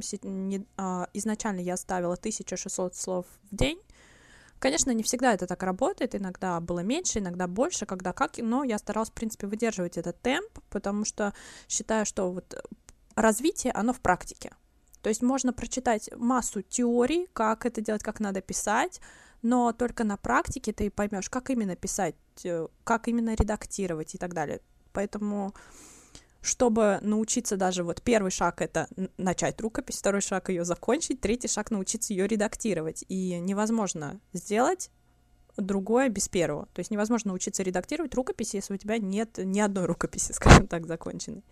а, 0.77 1.07
изначально 1.13 1.59
я 1.59 1.77
ставила 1.77 2.13
1600 2.13 2.95
слов 2.95 3.25
в 3.51 3.55
день. 3.55 3.79
Конечно, 4.61 4.91
не 4.91 5.01
всегда 5.01 5.33
это 5.33 5.47
так 5.47 5.63
работает, 5.63 6.13
иногда 6.13 6.59
было 6.59 6.81
меньше, 6.81 7.17
иногда 7.17 7.47
больше, 7.47 7.87
когда 7.87 8.13
как, 8.13 8.37
но 8.37 8.63
я 8.63 8.77
старалась, 8.77 9.09
в 9.09 9.13
принципе, 9.13 9.47
выдерживать 9.47 9.97
этот 9.97 10.21
темп, 10.21 10.59
потому 10.69 11.03
что 11.03 11.33
считаю, 11.67 12.05
что 12.05 12.31
вот 12.31 12.63
развитие, 13.15 13.73
оно 13.73 13.91
в 13.91 13.99
практике. 13.99 14.53
То 15.01 15.09
есть 15.09 15.23
можно 15.23 15.51
прочитать 15.51 16.09
массу 16.15 16.61
теорий, 16.61 17.27
как 17.33 17.65
это 17.65 17.81
делать, 17.81 18.03
как 18.03 18.19
надо 18.19 18.41
писать, 18.41 19.01
но 19.41 19.73
только 19.73 20.03
на 20.03 20.17
практике 20.17 20.73
ты 20.73 20.89
поймешь, 20.89 21.29
как 21.29 21.49
именно 21.49 21.75
писать, 21.75 22.15
э, 22.43 22.67
как 22.83 23.07
именно 23.07 23.35
редактировать 23.35 24.15
и 24.15 24.17
так 24.17 24.33
далее. 24.33 24.61
Поэтому 24.93 25.53
чтобы 26.41 26.97
научиться 27.01 27.55
даже 27.55 27.83
вот 27.83 28.01
первый 28.01 28.31
шаг 28.31 28.61
это 28.61 28.87
начать 29.17 29.61
рукопись, 29.61 29.99
второй 29.99 30.21
шаг 30.21 30.49
ее 30.49 30.65
закончить, 30.65 31.21
третий 31.21 31.47
шаг 31.47 31.69
научиться 31.69 32.13
ее 32.13 32.27
редактировать. 32.27 33.05
И 33.07 33.39
невозможно 33.39 34.19
сделать 34.33 34.89
другое 35.55 36.09
без 36.09 36.27
первого. 36.27 36.65
То 36.73 36.79
есть 36.79 36.89
невозможно 36.89 37.29
научиться 37.29 37.61
редактировать 37.61 38.15
рукопись, 38.15 38.55
если 38.55 38.73
у 38.73 38.77
тебя 38.77 38.97
нет 38.97 39.37
ни 39.37 39.59
одной 39.59 39.85
рукописи, 39.85 40.31
скажем 40.33 40.67
так, 40.67 40.87
законченной. 40.87 41.43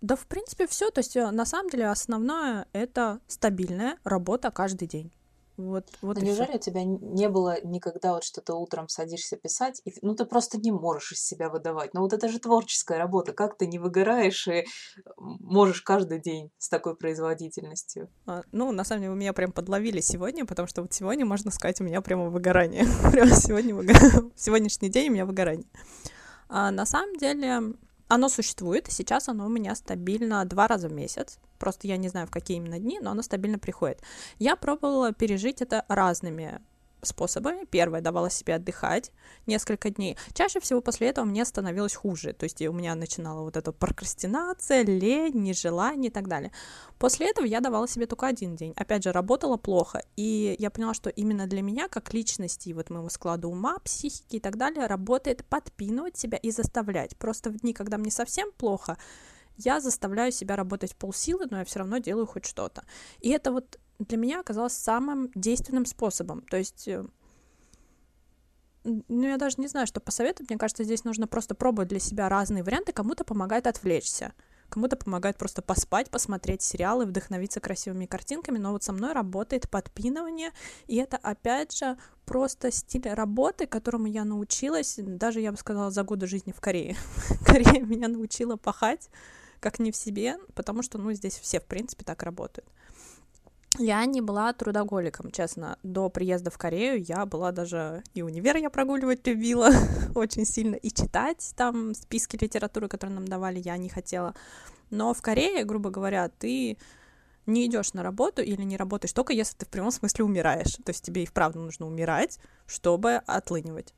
Да, 0.00 0.16
в 0.16 0.26
принципе, 0.26 0.66
все. 0.66 0.90
То 0.90 1.00
есть, 1.00 1.16
э, 1.16 1.30
на 1.30 1.44
самом 1.46 1.70
деле, 1.70 1.88
основное 1.88 2.66
это 2.72 3.20
стабильная 3.26 3.96
работа 4.04 4.50
каждый 4.50 4.86
день. 4.86 5.12
Вот, 5.58 5.86
вот 6.02 6.16
Но 6.16 6.22
неужели 6.24 6.54
у 6.54 6.60
тебя 6.60 6.84
не 6.84 7.28
было 7.28 7.60
никогда 7.64 8.14
вот 8.14 8.22
что 8.22 8.40
ты 8.40 8.52
утром 8.52 8.88
садишься 8.88 9.36
писать, 9.36 9.82
и 9.84 9.92
ну 10.02 10.14
ты 10.14 10.24
просто 10.24 10.56
не 10.56 10.70
можешь 10.70 11.12
из 11.12 11.24
себя 11.24 11.48
выдавать. 11.48 11.94
Но 11.94 12.00
вот 12.00 12.12
это 12.12 12.28
же 12.28 12.38
творческая 12.38 12.98
работа, 12.98 13.32
как 13.32 13.58
ты 13.58 13.66
не 13.66 13.80
выгораешь 13.80 14.46
и 14.46 14.66
можешь 15.16 15.82
каждый 15.82 16.20
день 16.20 16.52
с 16.58 16.68
такой 16.68 16.94
производительностью? 16.94 18.08
А, 18.24 18.42
ну, 18.52 18.70
на 18.70 18.84
самом 18.84 19.00
деле, 19.02 19.10
вы 19.10 19.18
меня 19.18 19.32
прям 19.32 19.50
подловили 19.50 20.00
сегодня, 20.00 20.46
потому 20.46 20.68
что 20.68 20.82
вот 20.82 20.92
сегодня, 20.92 21.26
можно 21.26 21.50
сказать, 21.50 21.80
у 21.80 21.84
меня 21.84 22.00
прямо 22.02 22.30
выгорание. 22.30 22.86
прямо 23.10 23.32
сегодня 23.32 23.74
выгорание. 23.74 24.30
Сегодняшний 24.36 24.90
день 24.90 25.10
у 25.10 25.12
меня 25.14 25.26
выгорание. 25.26 25.66
А, 26.48 26.70
на 26.70 26.86
самом 26.86 27.16
деле, 27.16 27.74
оно 28.08 28.28
существует, 28.28 28.88
и 28.88 28.90
сейчас 28.90 29.28
оно 29.28 29.46
у 29.46 29.48
меня 29.48 29.74
стабильно 29.74 30.44
два 30.44 30.66
раза 30.66 30.88
в 30.88 30.92
месяц. 30.92 31.38
Просто 31.58 31.86
я 31.86 31.96
не 31.96 32.08
знаю, 32.08 32.26
в 32.26 32.30
какие 32.30 32.56
именно 32.56 32.78
дни, 32.78 32.98
но 33.00 33.10
оно 33.10 33.22
стабильно 33.22 33.58
приходит. 33.58 34.02
Я 34.38 34.56
пробовала 34.56 35.12
пережить 35.12 35.62
это 35.62 35.84
разными 35.88 36.60
способами. 37.02 37.64
Первое, 37.64 38.00
давала 38.00 38.30
себе 38.30 38.54
отдыхать 38.54 39.12
несколько 39.46 39.90
дней. 39.90 40.16
Чаще 40.34 40.60
всего 40.60 40.80
после 40.80 41.08
этого 41.08 41.24
мне 41.24 41.44
становилось 41.44 41.94
хуже. 41.94 42.32
То 42.32 42.44
есть 42.44 42.60
у 42.62 42.72
меня 42.72 42.94
начинала 42.94 43.42
вот 43.42 43.56
эта 43.56 43.72
прокрастинация, 43.72 44.82
лень, 44.82 45.34
нежелание 45.34 46.10
и 46.10 46.12
так 46.12 46.28
далее. 46.28 46.52
После 46.98 47.30
этого 47.30 47.46
я 47.46 47.60
давала 47.60 47.88
себе 47.88 48.06
только 48.06 48.26
один 48.26 48.56
день. 48.56 48.72
Опять 48.76 49.04
же, 49.04 49.12
работала 49.12 49.56
плохо. 49.56 50.02
И 50.16 50.56
я 50.58 50.70
поняла, 50.70 50.94
что 50.94 51.10
именно 51.10 51.46
для 51.46 51.62
меня, 51.62 51.88
как 51.88 52.12
личности, 52.12 52.72
вот 52.72 52.90
моего 52.90 53.08
склада 53.08 53.48
ума, 53.48 53.78
психики 53.78 54.36
и 54.36 54.40
так 54.40 54.56
далее, 54.56 54.86
работает 54.86 55.44
подпинывать 55.44 56.16
себя 56.16 56.38
и 56.38 56.50
заставлять. 56.50 57.16
Просто 57.16 57.50
в 57.50 57.56
дни, 57.56 57.72
когда 57.72 57.98
мне 57.98 58.10
совсем 58.10 58.52
плохо, 58.52 58.96
я 59.56 59.80
заставляю 59.80 60.32
себя 60.32 60.56
работать 60.56 60.94
полсилы, 60.96 61.46
но 61.50 61.58
я 61.58 61.64
все 61.64 61.80
равно 61.80 61.98
делаю 61.98 62.26
хоть 62.26 62.46
что-то. 62.46 62.84
И 63.20 63.30
это 63.30 63.50
вот 63.50 63.78
для 63.98 64.16
меня 64.16 64.40
оказалось 64.40 64.74
самым 64.74 65.30
действенным 65.34 65.84
способом. 65.84 66.42
То 66.42 66.56
есть, 66.56 66.86
э, 66.88 67.04
ну, 68.84 69.26
я 69.26 69.36
даже 69.36 69.56
не 69.58 69.68
знаю, 69.68 69.86
что 69.86 70.00
посоветовать. 70.00 70.50
Мне 70.50 70.58
кажется, 70.58 70.84
здесь 70.84 71.04
нужно 71.04 71.26
просто 71.26 71.54
пробовать 71.54 71.88
для 71.88 71.98
себя 71.98 72.28
разные 72.28 72.62
варианты. 72.62 72.92
Кому-то 72.92 73.24
помогает 73.24 73.66
отвлечься, 73.66 74.34
кому-то 74.68 74.96
помогает 74.96 75.36
просто 75.36 75.62
поспать, 75.62 76.10
посмотреть 76.10 76.62
сериалы, 76.62 77.06
вдохновиться 77.06 77.60
красивыми 77.60 78.06
картинками. 78.06 78.58
Но 78.58 78.72
вот 78.72 78.84
со 78.84 78.92
мной 78.92 79.12
работает 79.12 79.68
подпинывание, 79.68 80.52
и 80.86 80.96
это, 80.96 81.16
опять 81.16 81.76
же, 81.76 81.98
просто 82.24 82.70
стиль 82.70 83.08
работы, 83.08 83.66
которому 83.66 84.06
я 84.06 84.24
научилась, 84.24 84.94
даже, 84.98 85.40
я 85.40 85.50
бы 85.50 85.58
сказала, 85.58 85.90
за 85.90 86.04
годы 86.04 86.26
жизни 86.26 86.52
в 86.52 86.60
Корее. 86.60 86.96
Корея 87.46 87.82
меня 87.84 88.06
научила 88.06 88.56
пахать, 88.56 89.10
как 89.58 89.80
не 89.80 89.90
в 89.90 89.96
себе, 89.96 90.38
потому 90.54 90.82
что, 90.82 90.98
ну, 90.98 91.12
здесь 91.12 91.36
все, 91.36 91.58
в 91.58 91.64
принципе, 91.64 92.04
так 92.04 92.22
работают. 92.22 92.68
Я 93.78 94.04
не 94.06 94.20
была 94.20 94.52
трудоголиком, 94.52 95.30
честно. 95.30 95.78
До 95.84 96.08
приезда 96.08 96.50
в 96.50 96.58
Корею 96.58 97.00
я 97.02 97.24
была 97.26 97.52
даже 97.52 98.02
и 98.12 98.22
универ 98.22 98.56
я 98.56 98.70
прогуливать 98.70 99.24
любила 99.26 99.70
очень 100.16 100.44
сильно, 100.44 100.74
и 100.74 100.90
читать 100.90 101.52
там 101.56 101.94
списки 101.94 102.36
литературы, 102.36 102.88
которые 102.88 103.14
нам 103.14 103.28
давали, 103.28 103.60
я 103.60 103.76
не 103.76 103.88
хотела. 103.88 104.34
Но 104.90 105.14
в 105.14 105.22
Корее, 105.22 105.64
грубо 105.64 105.90
говоря, 105.90 106.28
ты 106.28 106.76
не 107.46 107.66
идешь 107.66 107.94
на 107.94 108.02
работу 108.02 108.42
или 108.42 108.62
не 108.62 108.76
работаешь 108.76 109.12
только 109.12 109.32
если 109.32 109.56
ты 109.56 109.66
в 109.66 109.68
прямом 109.68 109.92
смысле 109.92 110.24
умираешь. 110.24 110.74
То 110.84 110.90
есть 110.90 111.04
тебе 111.04 111.22
и 111.22 111.26
вправду 111.26 111.60
нужно 111.60 111.86
умирать, 111.86 112.38
чтобы 112.66 113.14
отлынивать. 113.26 113.94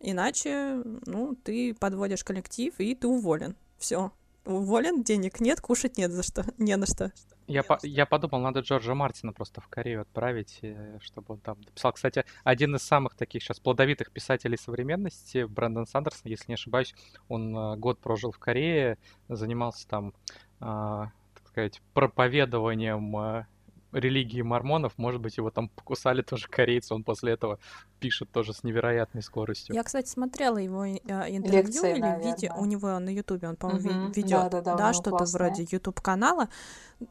Иначе, 0.00 0.82
ну, 1.06 1.34
ты 1.34 1.74
подводишь 1.74 2.24
коллектив, 2.24 2.74
и 2.78 2.94
ты 2.94 3.08
уволен. 3.08 3.56
Все. 3.78 4.12
Уволен, 4.44 5.02
денег 5.02 5.40
нет, 5.40 5.60
кушать 5.60 5.96
нет 5.96 6.10
за 6.10 6.22
что, 6.22 6.44
не 6.58 6.76
на 6.76 6.86
что. 6.86 7.12
Я, 7.46 7.62
по 7.62 7.78
я 7.82 8.06
подумал, 8.06 8.40
надо 8.40 8.60
Джорджа 8.60 8.94
Мартина 8.94 9.32
просто 9.32 9.60
в 9.60 9.68
Корею 9.68 10.02
отправить, 10.02 10.58
э, 10.62 10.98
чтобы 11.00 11.34
он 11.34 11.40
там 11.40 11.60
написал. 11.60 11.92
Кстати, 11.92 12.24
один 12.42 12.74
из 12.74 12.82
самых 12.82 13.14
таких 13.16 13.42
сейчас 13.42 13.60
плодовитых 13.60 14.10
писателей 14.10 14.56
современности, 14.56 15.44
Брэндон 15.44 15.86
Сандерсон, 15.86 16.30
если 16.30 16.46
не 16.48 16.54
ошибаюсь, 16.54 16.94
он 17.28 17.56
э, 17.56 17.76
год 17.76 18.00
прожил 18.00 18.32
в 18.32 18.38
Корее, 18.38 18.98
занимался 19.28 19.86
там, 19.88 20.14
а, 20.60 21.10
так 21.34 21.48
сказать, 21.48 21.82
проповедованием 21.92 23.16
э, 23.16 23.46
религии 23.94 24.42
мормонов, 24.42 24.92
может 24.96 25.20
быть, 25.20 25.36
его 25.36 25.50
там 25.50 25.68
покусали 25.68 26.22
тоже 26.22 26.48
корейцы, 26.48 26.94
он 26.94 27.04
после 27.04 27.32
этого 27.32 27.58
пишет 28.00 28.30
тоже 28.30 28.52
с 28.52 28.64
невероятной 28.64 29.22
скоростью. 29.22 29.74
Я, 29.74 29.82
кстати, 29.82 30.08
смотрела 30.08 30.58
его 30.58 30.84
э, 30.84 30.96
интервью 30.96 31.62
Лекции, 31.62 31.92
или 31.92 32.00
наверное. 32.00 32.34
видео, 32.34 32.54
у 32.56 32.64
него 32.64 32.98
на 32.98 33.08
ютубе, 33.08 33.48
он, 33.48 33.56
по-моему, 33.56 34.06
угу. 34.06 34.12
ведет, 34.14 34.30
да, 34.30 34.48
да, 34.48 34.60
да, 34.60 34.76
да 34.76 34.92
что-то 34.92 35.24
вроде 35.24 35.66
ютуб 35.70 36.00
канала. 36.00 36.48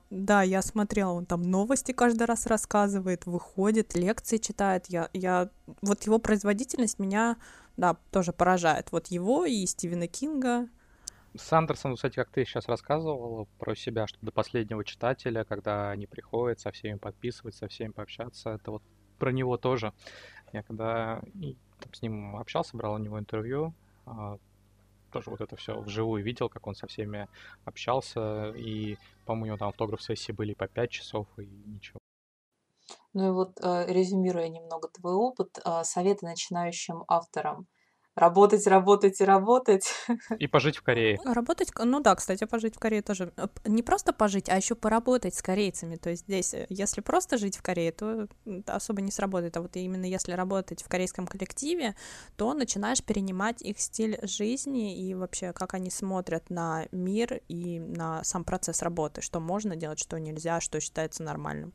Да, 0.09 0.43
я 0.43 0.61
смотрела, 0.61 1.11
он 1.11 1.25
там 1.25 1.41
новости 1.41 1.91
каждый 1.91 2.25
раз 2.25 2.45
рассказывает, 2.45 3.25
выходит, 3.25 3.95
лекции 3.95 4.37
читает. 4.37 4.85
Я, 4.87 5.09
я, 5.13 5.49
вот 5.81 6.03
его 6.03 6.19
производительность 6.19 6.99
меня, 6.99 7.37
да, 7.77 7.97
тоже 8.11 8.33
поражает. 8.33 8.91
Вот 8.91 9.07
его 9.07 9.45
и 9.45 9.65
Стивена 9.65 10.07
Кинга, 10.07 10.67
Сандерсон, 11.35 11.95
кстати, 11.95 12.15
как 12.15 12.29
ты 12.29 12.45
сейчас 12.45 12.67
рассказывала 12.67 13.45
про 13.57 13.75
себя, 13.75 14.05
что 14.05 14.17
до 14.21 14.31
последнего 14.31 14.83
читателя, 14.83 15.43
когда 15.43 15.89
они 15.89 16.05
приходят, 16.05 16.59
со 16.59 16.71
всеми 16.71 16.97
подписывать, 16.97 17.55
со 17.55 17.67
всеми 17.67 17.91
пообщаться, 17.91 18.51
это 18.51 18.71
вот 18.71 18.83
про 19.17 19.31
него 19.31 19.57
тоже. 19.57 19.93
Я 20.51 20.61
когда 20.61 21.21
там, 21.79 21.93
с 21.93 22.01
ним 22.01 22.35
общался, 22.35 22.77
брал 22.77 22.93
у 22.93 22.97
него 22.99 23.19
интервью, 23.19 23.73
а, 24.05 24.37
тоже 25.11 25.31
вот 25.31 25.41
это 25.41 25.55
все 25.55 25.79
вживую 25.79 26.23
видел, 26.23 26.49
как 26.49 26.67
он 26.67 26.75
со 26.75 26.85
всеми 26.85 27.27
общался, 27.65 28.51
и, 28.51 28.97
по-моему, 29.25 29.43
у 29.43 29.47
него 29.47 29.57
там 29.57 29.69
автограф-сессии 29.69 30.31
были 30.31 30.53
по 30.53 30.67
5 30.67 30.91
часов, 30.91 31.27
и 31.37 31.45
ничего. 31.45 31.97
Ну 33.13 33.27
и 33.27 33.31
вот, 33.31 33.59
э, 33.61 33.85
резюмируя 33.87 34.49
немного 34.49 34.87
твой 34.89 35.13
опыт, 35.13 35.59
э, 35.63 35.83
советы 35.83 36.25
начинающим 36.25 37.03
авторам– 37.07 37.67
работать, 38.15 38.67
работать 38.67 39.19
и 39.21 39.25
работать. 39.25 39.93
И 40.39 40.47
пожить 40.47 40.77
в 40.77 40.83
Корее. 40.83 41.19
Работать, 41.25 41.71
ну 41.77 41.99
да, 41.99 42.15
кстати, 42.15 42.45
пожить 42.45 42.75
в 42.75 42.79
Корее 42.79 43.01
тоже. 43.01 43.33
Э, 43.37 43.47
не 43.65 43.83
просто 43.83 44.13
пожить, 44.13 44.49
а 44.49 44.55
еще 44.55 44.75
поработать 44.75 45.35
с 45.35 45.41
корейцами. 45.41 45.95
То 45.95 46.09
есть 46.09 46.23
здесь, 46.23 46.53
э, 46.53 46.65
если 46.69 47.01
просто 47.01 47.37
жить 47.37 47.57
в 47.57 47.61
Корее, 47.61 47.91
то 47.91 48.27
особо 48.67 49.01
не 49.01 49.11
сработает. 49.11 49.57
А 49.57 49.61
вот 49.61 49.75
именно 49.75 50.05
если 50.05 50.33
работать 50.33 50.83
в 50.83 50.89
корейском 50.89 51.27
коллективе, 51.27 51.95
то 52.37 52.53
начинаешь 52.53 53.03
перенимать 53.03 53.61
их 53.61 53.79
стиль 53.79 54.19
жизни 54.23 54.97
и 54.97 55.13
вообще, 55.15 55.53
как 55.53 55.73
они 55.73 55.89
смотрят 55.89 56.49
на 56.49 56.85
мир 56.91 57.41
и 57.47 57.79
на 57.79 58.23
сам 58.23 58.43
процесс 58.43 58.81
работы, 58.81 59.21
что 59.21 59.39
можно 59.39 59.75
делать, 59.75 59.99
что 59.99 60.19
нельзя, 60.19 60.61
что 60.61 60.79
считается 60.79 61.23
нормальным. 61.23 61.73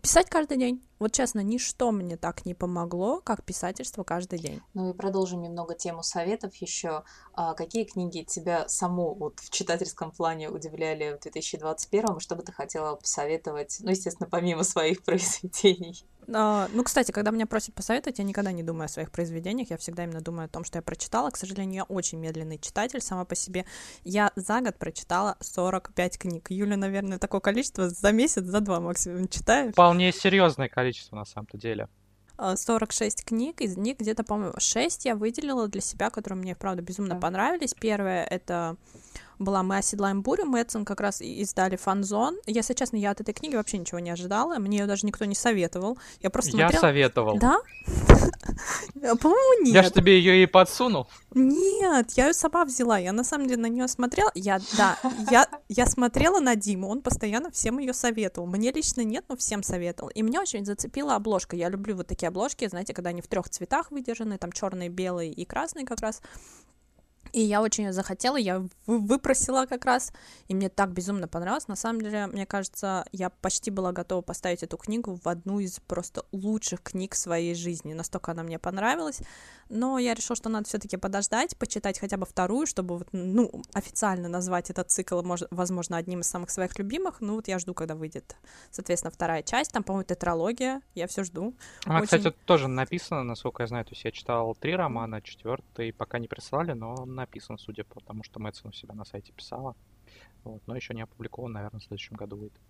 Писать 0.00 0.30
каждый 0.30 0.56
день. 0.56 0.82
Вот 0.98 1.12
честно, 1.12 1.40
ничто 1.40 1.92
мне 1.92 2.16
так 2.16 2.46
не 2.46 2.54
помогло, 2.54 3.20
как 3.20 3.44
писательство 3.44 4.04
каждый 4.04 4.38
день. 4.38 4.62
Ну 4.72 4.90
и 4.90 4.94
продолжим 4.94 5.42
немного 5.42 5.74
тему 5.74 6.02
советов 6.02 6.54
еще. 6.56 7.04
А 7.34 7.52
какие 7.52 7.84
книги 7.84 8.22
тебя 8.22 8.66
саму 8.68 9.14
вот 9.14 9.40
в 9.40 9.50
читательском 9.50 10.10
плане 10.10 10.48
удивляли 10.48 11.16
в 11.18 11.20
2021, 11.20 12.20
что 12.20 12.36
бы 12.36 12.42
ты 12.42 12.52
хотела 12.52 12.96
посоветовать, 12.96 13.76
ну, 13.80 13.90
естественно, 13.90 14.28
помимо 14.30 14.62
своих 14.62 15.02
произведений? 15.04 16.06
А, 16.32 16.68
ну, 16.72 16.82
кстати, 16.82 17.12
когда 17.12 17.30
меня 17.30 17.46
просят 17.46 17.74
посоветовать, 17.74 18.18
я 18.18 18.24
никогда 18.24 18.52
не 18.52 18.62
думаю 18.62 18.86
о 18.86 18.88
своих 18.88 19.10
произведениях, 19.10 19.70
я 19.70 19.76
всегда 19.76 20.04
именно 20.04 20.20
думаю 20.20 20.46
о 20.46 20.48
том, 20.48 20.64
что 20.64 20.78
я 20.78 20.82
прочитала. 20.82 21.30
К 21.30 21.36
сожалению, 21.36 21.76
я 21.76 21.84
очень 21.84 22.18
медленный 22.18 22.58
читатель 22.58 23.00
сама 23.00 23.24
по 23.24 23.34
себе. 23.34 23.64
Я 24.04 24.32
за 24.36 24.60
год 24.60 24.76
прочитала 24.78 25.36
45 25.40 26.18
книг. 26.18 26.50
Юля, 26.50 26.76
наверное, 26.76 27.18
такое 27.18 27.40
количество 27.40 27.88
за 27.88 28.12
месяц, 28.12 28.44
за 28.44 28.60
два 28.60 28.80
максимум 28.80 29.28
читаешь. 29.28 29.72
Вполне 29.72 30.12
серьезное 30.12 30.68
количество 30.68 31.16
на 31.16 31.24
самом-то 31.24 31.58
деле. 31.58 31.88
46 32.38 33.20
а, 33.20 33.24
книг, 33.24 33.60
из 33.62 33.76
них 33.76 33.98
где-то, 33.98 34.22
по-моему, 34.22 34.52
6 34.58 35.06
я 35.06 35.16
выделила 35.16 35.68
для 35.68 35.80
себя, 35.80 36.10
которые 36.10 36.38
мне, 36.38 36.54
правда, 36.54 36.82
безумно 36.82 37.14
да. 37.14 37.20
понравились. 37.20 37.74
Первое— 37.74 38.24
это 38.30 38.76
была 39.38 39.62
«Мы 39.62 39.78
оседлаем 39.78 40.22
бурю», 40.22 40.44
Мэтсон 40.46 40.84
как 40.84 41.00
раз 41.00 41.20
издали 41.20 41.76
«Фанзон». 41.76 42.38
Если 42.46 42.74
честно, 42.74 42.96
я 42.96 43.10
от 43.10 43.20
этой 43.20 43.34
книги 43.34 43.56
вообще 43.56 43.78
ничего 43.78 43.98
не 43.98 44.10
ожидала, 44.10 44.58
мне 44.58 44.78
ее 44.78 44.86
даже 44.86 45.06
никто 45.06 45.24
не 45.24 45.34
советовал. 45.34 45.98
Я 46.20 46.30
просто 46.30 46.52
смотрела... 46.52 46.72
Я 46.72 46.80
советовал. 46.80 47.38
Да? 47.38 47.58
По-моему, 48.94 49.64
нет. 49.64 49.74
Я 49.74 49.82
же 49.82 49.90
тебе 49.90 50.18
ее 50.18 50.42
и 50.42 50.46
подсунул. 50.46 51.06
Нет, 51.34 52.12
я 52.12 52.28
ее 52.28 52.32
сама 52.32 52.64
взяла. 52.64 52.98
Я 52.98 53.12
на 53.12 53.24
самом 53.24 53.46
деле 53.46 53.60
на 53.62 53.66
нее 53.66 53.88
смотрела. 53.88 54.30
Я, 54.34 54.60
да, 54.76 54.98
я, 55.30 55.46
я 55.68 55.86
смотрела 55.86 56.40
на 56.40 56.56
Диму, 56.56 56.88
он 56.88 57.02
постоянно 57.02 57.50
всем 57.50 57.78
ее 57.78 57.92
советовал. 57.92 58.46
Мне 58.46 58.72
лично 58.72 59.02
нет, 59.02 59.24
но 59.28 59.36
всем 59.36 59.62
советовал. 59.62 60.10
И 60.10 60.22
меня 60.22 60.40
очень 60.40 60.64
зацепила 60.64 61.14
обложка. 61.14 61.56
Я 61.56 61.68
люблю 61.68 61.96
вот 61.96 62.06
такие 62.06 62.28
обложки, 62.28 62.66
знаете, 62.68 62.94
когда 62.94 63.10
они 63.10 63.20
в 63.20 63.28
трех 63.28 63.48
цветах 63.48 63.90
выдержаны, 63.90 64.38
там 64.38 64.52
черный, 64.52 64.88
белый 64.88 65.30
и 65.30 65.44
красный 65.44 65.84
как 65.84 66.00
раз. 66.00 66.22
И 67.32 67.40
я 67.40 67.62
очень 67.62 67.92
захотела, 67.92 68.36
я 68.36 68.64
выпросила 68.86 69.66
как 69.66 69.84
раз, 69.84 70.12
и 70.48 70.54
мне 70.54 70.68
так 70.68 70.92
безумно 70.92 71.28
понравилось. 71.28 71.68
На 71.68 71.76
самом 71.76 72.00
деле, 72.00 72.26
мне 72.26 72.46
кажется, 72.46 73.04
я 73.12 73.30
почти 73.30 73.70
была 73.70 73.92
готова 73.92 74.22
поставить 74.22 74.62
эту 74.62 74.76
книгу 74.76 75.18
в 75.22 75.28
одну 75.28 75.60
из 75.60 75.80
просто 75.80 76.24
лучших 76.32 76.82
книг 76.82 77.14
своей 77.14 77.54
жизни. 77.54 77.92
Настолько 77.92 78.32
она 78.32 78.42
мне 78.42 78.58
понравилась. 78.58 79.20
Но 79.68 79.98
я 79.98 80.14
решила, 80.14 80.36
что 80.36 80.48
надо 80.48 80.68
все-таки 80.68 80.96
подождать, 80.96 81.56
почитать 81.56 81.98
хотя 81.98 82.16
бы 82.16 82.26
вторую, 82.26 82.66
чтобы 82.66 82.98
вот, 82.98 83.08
ну, 83.12 83.62
официально 83.72 84.28
назвать 84.28 84.70
этот 84.70 84.90
цикл, 84.90 85.22
может, 85.22 85.48
возможно, 85.50 85.96
одним 85.96 86.20
из 86.20 86.28
самых 86.28 86.50
своих 86.50 86.78
любимых. 86.78 87.20
Ну, 87.20 87.34
вот 87.34 87.48
я 87.48 87.58
жду, 87.58 87.74
когда 87.74 87.94
выйдет, 87.94 88.36
соответственно, 88.70 89.10
вторая 89.10 89.42
часть. 89.42 89.72
Там, 89.72 89.82
по-моему, 89.82 90.04
тетралогия. 90.04 90.82
Я 90.94 91.06
все 91.06 91.24
жду. 91.24 91.54
Она, 91.84 91.98
очень... 91.98 92.18
кстати, 92.18 92.34
тоже 92.44 92.68
написана, 92.68 93.24
насколько 93.24 93.62
я 93.62 93.66
знаю. 93.66 93.84
То 93.84 93.92
есть 93.92 94.04
я 94.04 94.12
читал 94.12 94.54
три 94.54 94.76
романа, 94.76 95.20
четвертый 95.20 95.92
пока 95.92 96.18
не 96.18 96.28
прислали, 96.28 96.72
но 96.72 97.04
написан, 97.04 97.58
судя 97.58 97.84
по 97.84 98.00
тому, 98.00 98.22
что 98.22 98.40
Мэтсон 98.40 98.70
у 98.70 98.72
себя 98.72 98.94
на 98.94 99.04
сайте 99.04 99.32
писала. 99.32 99.74
Вот, 100.44 100.62
но 100.66 100.76
еще 100.76 100.94
не 100.94 101.02
опубликован, 101.02 101.52
наверное, 101.52 101.80
в 101.80 101.84
следующем 101.84 102.14
году 102.16 102.36
выйдет. 102.36 102.60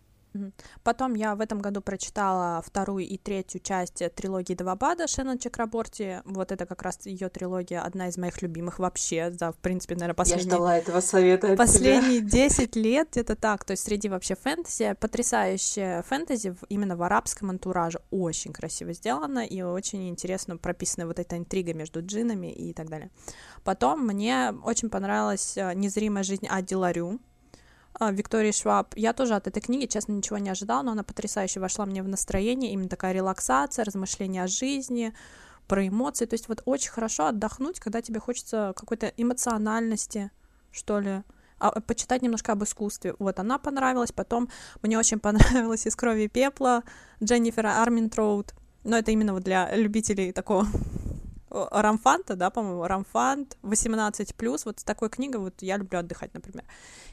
Потом 0.82 1.14
я 1.14 1.34
в 1.34 1.40
этом 1.40 1.60
году 1.60 1.80
прочитала 1.80 2.62
вторую 2.62 3.06
и 3.06 3.16
третью 3.18 3.60
часть 3.60 4.02
трилогии 4.14 4.54
Давабада 4.54 5.06
Шеннон 5.06 5.38
Чакраборти. 5.38 6.22
Вот 6.24 6.52
это 6.52 6.66
как 6.66 6.82
раз 6.82 7.04
ее 7.06 7.28
трилогия, 7.28 7.80
одна 7.82 8.08
из 8.08 8.16
моих 8.16 8.42
любимых 8.42 8.78
вообще, 8.78 9.30
за, 9.30 9.52
в 9.52 9.56
принципе, 9.56 9.94
наверное, 9.94 10.14
последние... 10.14 10.44
Я 10.46 10.50
ждала 10.50 10.78
этого 10.78 11.00
совета 11.00 11.52
от 11.52 11.58
Последние 11.58 12.20
тебя. 12.20 12.48
10 12.48 12.76
лет 12.76 13.16
это 13.16 13.36
так, 13.36 13.64
то 13.64 13.72
есть 13.72 13.84
среди 13.84 14.08
вообще 14.08 14.34
фэнтези, 14.34 14.94
потрясающее 15.00 16.02
фэнтези 16.02 16.56
именно 16.68 16.96
в 16.96 17.02
арабском 17.02 17.50
антураже, 17.50 18.00
очень 18.10 18.52
красиво 18.52 18.92
сделано 18.92 19.44
и 19.44 19.62
очень 19.62 20.08
интересно 20.08 20.56
прописана 20.56 21.06
вот 21.06 21.18
эта 21.18 21.36
интрига 21.36 21.74
между 21.74 22.04
джинами 22.04 22.52
и 22.52 22.72
так 22.72 22.88
далее. 22.88 23.10
Потом 23.64 24.06
мне 24.06 24.54
очень 24.64 24.90
понравилась 24.90 25.56
э, 25.56 25.74
«Незримая 25.74 26.22
жизнь 26.22 26.46
Адди 26.48 26.74
Ларю», 26.74 27.20
Виктории 28.00 28.52
Шваб. 28.52 28.94
Я 28.96 29.12
тоже 29.12 29.34
от 29.34 29.46
этой 29.46 29.60
книги, 29.60 29.86
честно, 29.86 30.12
ничего 30.12 30.38
не 30.38 30.50
ожидала, 30.50 30.82
но 30.82 30.92
она 30.92 31.02
потрясающе 31.02 31.60
вошла 31.60 31.86
мне 31.86 32.02
в 32.02 32.08
настроение, 32.08 32.72
именно 32.72 32.88
такая 32.88 33.12
релаксация, 33.12 33.84
размышления 33.84 34.42
о 34.42 34.48
жизни, 34.48 35.14
про 35.66 35.86
эмоции. 35.86 36.26
То 36.26 36.34
есть 36.34 36.48
вот 36.48 36.62
очень 36.64 36.90
хорошо 36.90 37.26
отдохнуть, 37.26 37.80
когда 37.80 38.02
тебе 38.02 38.20
хочется 38.20 38.72
какой-то 38.76 39.12
эмоциональности, 39.16 40.30
что 40.70 41.00
ли, 41.00 41.22
а, 41.58 41.80
почитать 41.80 42.22
немножко 42.22 42.52
об 42.52 42.62
искусстве. 42.64 43.14
Вот 43.18 43.38
она 43.38 43.58
понравилась. 43.58 44.12
Потом 44.12 44.48
мне 44.82 44.98
очень 44.98 45.18
понравилась 45.20 45.86
«Из 45.86 45.96
крови 45.96 46.24
и 46.24 46.28
пепла» 46.28 46.82
Дженнифера 47.22 47.82
Арминтроуд. 47.82 48.54
Но 48.84 48.98
это 48.98 49.10
именно 49.10 49.32
вот 49.32 49.42
для 49.42 49.74
любителей 49.74 50.32
такого 50.32 50.66
Рамфанта, 51.50 52.34
да, 52.34 52.50
по-моему, 52.50 52.86
Рамфант 52.86 53.56
18+, 53.62 54.62
вот 54.64 54.80
с 54.80 54.84
такой 54.84 55.08
книгой 55.08 55.40
вот 55.40 55.62
я 55.62 55.76
люблю 55.76 56.00
отдыхать, 56.00 56.34
например. 56.34 56.64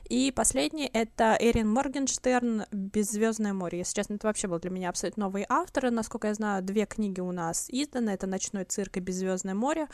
И 0.10 0.32
последний— 0.32 0.90
это 0.94 1.38
Эрин 1.40 1.70
Моргенштерн 1.70 2.66
«Беззвездное 2.72 3.54
море». 3.54 3.80
Если 3.80 3.96
честно, 3.96 4.16
это 4.16 4.28
вообще 4.28 4.48
был 4.48 4.60
для 4.60 4.70
меня 4.70 4.90
абсолютно 4.90 5.26
новые 5.26 5.46
авторы. 5.48 5.92
Насколько 5.92 6.28
я 6.28 6.34
знаю, 6.34 6.64
две 6.64 6.86
книги 6.86 7.20
у 7.22 7.32
нас 7.32 7.68
изданы. 7.70 8.10
Это 8.10 8.28
«Ночной 8.28 8.66
цирк» 8.66 8.98
и 8.98 9.00
«Беззвездное 9.00 9.56
море» 9.56 9.88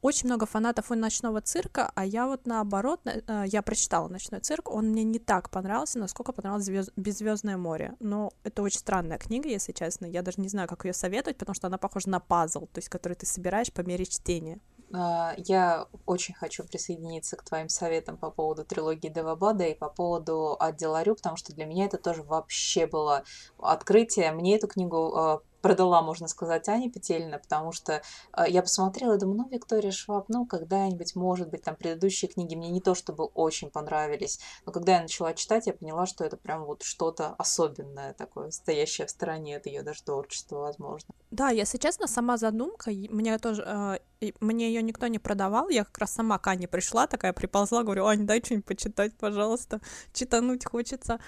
очень 0.00 0.26
много 0.26 0.46
фанатов 0.46 0.90
у 0.90 0.94
ночного 0.94 1.40
цирка, 1.40 1.90
а 1.94 2.04
я 2.04 2.26
вот 2.26 2.46
наоборот, 2.46 3.00
э, 3.04 3.44
я 3.46 3.62
прочитала 3.62 4.08
ночной 4.08 4.40
цирк, 4.40 4.70
он 4.70 4.88
мне 4.88 5.04
не 5.04 5.18
так 5.18 5.50
понравился, 5.50 5.98
насколько 5.98 6.32
понравилось 6.32 6.64
Звезд... 6.64 6.92
Беззвездное 6.96 7.56
море. 7.56 7.94
Но 8.00 8.32
это 8.44 8.62
очень 8.62 8.78
странная 8.78 9.18
книга, 9.18 9.48
если 9.48 9.72
честно. 9.72 10.06
Я 10.06 10.22
даже 10.22 10.40
не 10.40 10.48
знаю, 10.48 10.68
как 10.68 10.84
ее 10.84 10.92
советовать, 10.92 11.36
потому 11.36 11.54
что 11.54 11.66
она 11.66 11.78
похожа 11.78 12.08
на 12.10 12.20
пазл, 12.20 12.66
то 12.66 12.78
есть 12.78 12.88
который 12.88 13.14
ты 13.14 13.26
собираешь 13.26 13.72
по 13.72 13.80
мере 13.80 14.04
чтения. 14.04 14.60
А, 14.92 15.34
я 15.36 15.86
очень 16.06 16.34
хочу 16.34 16.64
присоединиться 16.64 17.36
к 17.36 17.42
твоим 17.42 17.68
советам 17.68 18.16
по 18.16 18.30
поводу 18.30 18.64
трилогии 18.64 19.08
Девабада 19.08 19.64
и 19.64 19.74
по 19.74 19.88
поводу 19.88 20.56
Аддиларю, 20.58 21.14
потому 21.14 21.36
что 21.36 21.54
для 21.54 21.66
меня 21.66 21.86
это 21.86 21.98
тоже 21.98 22.22
вообще 22.22 22.86
было 22.86 23.24
открытие. 23.58 24.32
Мне 24.32 24.56
эту 24.56 24.68
книгу 24.68 25.12
а, 25.14 25.40
продала, 25.60 26.02
можно 26.02 26.28
сказать, 26.28 26.68
Ане 26.68 26.90
Петельна, 26.90 27.38
потому 27.38 27.72
что 27.72 27.94
э, 28.36 28.44
я 28.48 28.62
посмотрела 28.62 29.14
и 29.14 29.18
думаю, 29.18 29.38
ну, 29.38 29.48
Виктория 29.48 29.90
Шваб, 29.90 30.28
ну, 30.28 30.46
когда-нибудь, 30.46 31.16
может 31.16 31.50
быть, 31.50 31.62
там 31.62 31.76
предыдущие 31.76 32.30
книги 32.30 32.54
мне 32.54 32.70
не 32.70 32.80
то 32.80 32.94
чтобы 32.94 33.24
очень 33.24 33.70
понравились, 33.70 34.40
но 34.66 34.72
когда 34.72 34.96
я 34.96 35.02
начала 35.02 35.34
читать, 35.34 35.66
я 35.66 35.72
поняла, 35.72 36.06
что 36.06 36.24
это 36.24 36.36
прям 36.36 36.64
вот 36.64 36.82
что-то 36.82 37.34
особенное 37.38 38.14
такое, 38.14 38.50
стоящее 38.50 39.06
в 39.06 39.10
стороне 39.10 39.56
от 39.56 39.66
ее 39.66 39.82
даже 39.82 40.02
творчества, 40.02 40.58
возможно. 40.58 41.14
Да, 41.30 41.50
если 41.50 41.78
честно, 41.78 42.06
сама 42.06 42.36
задумка, 42.36 42.90
мне 42.90 43.38
тоже, 43.38 43.98
э, 44.20 44.30
мне 44.40 44.68
ее 44.68 44.82
никто 44.82 45.06
не 45.06 45.18
продавал, 45.18 45.68
я 45.68 45.84
как 45.84 45.98
раз 45.98 46.12
сама 46.12 46.38
к 46.38 46.46
Ане 46.46 46.68
пришла, 46.68 47.06
такая 47.06 47.32
приползла, 47.32 47.82
говорю, 47.82 48.06
Ань, 48.06 48.26
дай 48.26 48.42
что-нибудь 48.42 48.66
почитать, 48.66 49.16
пожалуйста, 49.16 49.80
читануть 50.12 50.64
хочется. 50.64 51.20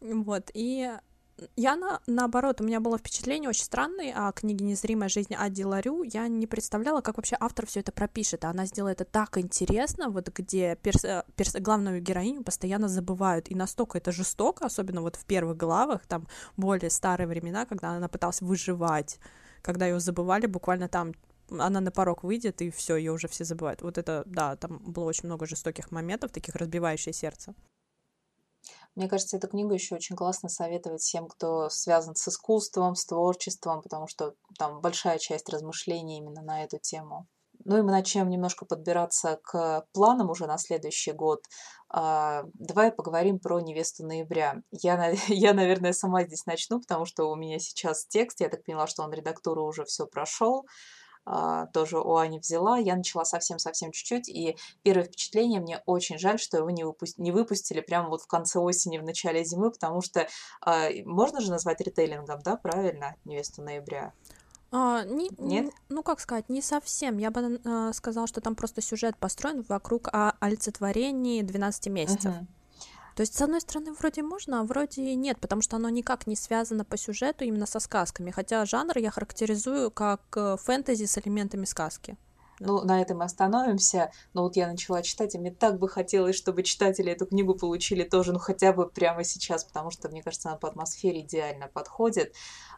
Вот, 0.00 0.50
и 0.54 0.92
я, 1.56 1.76
на, 1.76 2.00
наоборот, 2.06 2.60
у 2.60 2.64
меня 2.64 2.80
было 2.80 2.98
впечатление 2.98 3.48
очень 3.48 3.64
странное 3.64 4.28
о 4.28 4.32
книге 4.32 4.64
«Незримая 4.64 5.08
жизнь» 5.08 5.34
Ади 5.34 5.62
Ларю. 5.62 6.02
Я 6.02 6.28
не 6.28 6.46
представляла, 6.46 7.00
как 7.00 7.16
вообще 7.16 7.36
автор 7.38 7.66
все 7.66 7.80
это 7.80 7.92
пропишет. 7.92 8.44
А 8.44 8.50
она 8.50 8.66
сделала 8.66 8.90
это 8.90 9.04
так 9.04 9.38
интересно, 9.38 10.10
вот 10.10 10.28
где 10.28 10.76
перс, 10.76 11.04
перс, 11.36 11.54
главную 11.54 12.00
героиню 12.00 12.42
постоянно 12.42 12.88
забывают. 12.88 13.50
И 13.50 13.54
настолько 13.54 13.98
это 13.98 14.12
жестоко, 14.12 14.66
особенно 14.66 15.00
вот 15.00 15.16
в 15.16 15.24
первых 15.24 15.56
главах, 15.56 16.06
там 16.06 16.26
более 16.56 16.90
старые 16.90 17.26
времена, 17.26 17.66
когда 17.66 17.90
она 17.90 18.08
пыталась 18.08 18.40
выживать, 18.40 19.18
когда 19.62 19.86
ее 19.86 20.00
забывали 20.00 20.46
буквально 20.46 20.88
там 20.88 21.12
она 21.50 21.80
на 21.80 21.90
порог 21.90 22.24
выйдет, 22.24 22.60
и 22.60 22.70
все, 22.70 22.96
ее 22.96 23.12
уже 23.12 23.26
все 23.26 23.44
забывают. 23.44 23.80
Вот 23.80 23.96
это, 23.96 24.22
да, 24.26 24.56
там 24.56 24.78
было 24.78 25.04
очень 25.04 25.26
много 25.26 25.46
жестоких 25.46 25.90
моментов, 25.90 26.30
таких 26.30 26.54
разбивающих 26.56 27.14
сердце. 27.14 27.54
Мне 28.98 29.08
кажется, 29.08 29.36
эту 29.36 29.46
книгу 29.46 29.72
еще 29.72 29.94
очень 29.94 30.16
классно 30.16 30.48
советовать 30.48 31.02
всем, 31.02 31.28
кто 31.28 31.68
связан 31.70 32.16
с 32.16 32.26
искусством, 32.26 32.96
с 32.96 33.06
творчеством, 33.06 33.80
потому 33.80 34.08
что 34.08 34.34
там 34.58 34.80
большая 34.80 35.18
часть 35.18 35.48
размышлений 35.48 36.18
именно 36.18 36.42
на 36.42 36.64
эту 36.64 36.80
тему. 36.80 37.28
Ну 37.64 37.78
и 37.78 37.82
мы 37.82 37.92
начнем 37.92 38.28
немножко 38.28 38.64
подбираться 38.64 39.38
к 39.44 39.86
планам 39.92 40.30
уже 40.30 40.48
на 40.48 40.58
следующий 40.58 41.12
год. 41.12 41.44
А, 41.88 42.42
давай 42.54 42.90
поговорим 42.90 43.38
про 43.38 43.60
невесту 43.60 44.04
ноября. 44.04 44.62
Я, 44.72 45.12
я, 45.28 45.54
наверное, 45.54 45.92
сама 45.92 46.24
здесь 46.24 46.44
начну, 46.46 46.80
потому 46.80 47.04
что 47.04 47.30
у 47.30 47.36
меня 47.36 47.60
сейчас 47.60 48.04
текст, 48.04 48.40
я 48.40 48.48
так 48.48 48.64
поняла, 48.64 48.88
что 48.88 49.04
он 49.04 49.12
редактуру 49.12 49.64
уже 49.64 49.84
все 49.84 50.06
прошел. 50.06 50.66
А, 51.30 51.66
тоже 51.66 51.98
у 51.98 52.16
Ани 52.16 52.38
взяла. 52.38 52.78
Я 52.78 52.96
начала 52.96 53.24
совсем-совсем 53.24 53.92
чуть-чуть, 53.92 54.28
и 54.30 54.56
первое 54.82 55.04
впечатление 55.04 55.60
мне 55.60 55.82
очень 55.84 56.18
жаль, 56.18 56.38
что 56.38 56.56
его 56.56 56.70
не, 56.70 56.84
выпу- 56.84 57.12
не 57.18 57.32
выпустили 57.32 57.80
прямо 57.80 58.08
вот 58.08 58.22
в 58.22 58.26
конце 58.26 58.58
осени, 58.58 58.96
в 58.96 59.02
начале 59.04 59.44
зимы, 59.44 59.70
потому 59.70 60.00
что 60.00 60.26
а, 60.62 60.88
можно 61.04 61.40
же 61.40 61.50
назвать 61.50 61.82
ритейлингом, 61.82 62.40
да, 62.42 62.56
правильно, 62.56 63.14
невесту 63.26 63.62
ноября? 63.62 64.14
А, 64.70 65.04
не, 65.04 65.30
Нет? 65.38 65.70
Ну, 65.90 66.02
как 66.02 66.20
сказать, 66.20 66.48
не 66.48 66.62
совсем. 66.62 67.18
Я 67.18 67.30
бы 67.30 67.60
э, 67.62 67.92
сказала, 67.92 68.26
что 68.26 68.40
там 68.40 68.54
просто 68.54 68.82
сюжет 68.82 69.16
построен 69.16 69.62
вокруг 69.68 70.08
о 70.08 70.32
олицетворении 70.40 71.42
12 71.42 71.86
месяцев. 71.88 72.34
Мгм. 72.34 72.48
То 73.18 73.22
есть, 73.22 73.34
с 73.34 73.42
одной 73.42 73.60
стороны, 73.60 73.92
вроде 73.94 74.22
можно, 74.22 74.60
а 74.60 74.62
вроде 74.62 75.16
нет, 75.16 75.40
потому 75.40 75.60
что 75.60 75.74
оно 75.74 75.88
никак 75.88 76.28
не 76.28 76.36
связано 76.36 76.84
по 76.84 76.96
сюжету 76.96 77.42
именно 77.42 77.66
со 77.66 77.80
сказками. 77.80 78.30
Хотя 78.30 78.64
жанр 78.64 78.96
я 78.96 79.10
характеризую 79.10 79.90
как 79.90 80.20
э, 80.36 80.56
фэнтези 80.56 81.04
с 81.04 81.18
элементами 81.18 81.64
сказки. 81.64 82.16
Ну, 82.60 82.80
на 82.84 83.02
этом 83.02 83.20
и 83.20 83.24
остановимся. 83.24 84.12
Но 84.34 84.44
вот 84.44 84.54
я 84.54 84.68
начала 84.68 85.02
читать, 85.02 85.34
и 85.34 85.38
мне 85.38 85.50
так 85.50 85.80
бы 85.80 85.88
хотелось, 85.88 86.36
чтобы 86.36 86.62
читатели 86.62 87.10
эту 87.10 87.26
книгу 87.26 87.56
получили 87.56 88.04
тоже, 88.04 88.32
ну, 88.32 88.38
хотя 88.38 88.72
бы 88.72 88.88
прямо 88.88 89.24
сейчас, 89.24 89.64
потому 89.64 89.90
что, 89.90 90.08
мне 90.08 90.22
кажется, 90.22 90.50
она 90.50 90.56
по 90.56 90.68
атмосфере 90.68 91.22
идеально 91.22 91.66
подходит. 91.66 92.36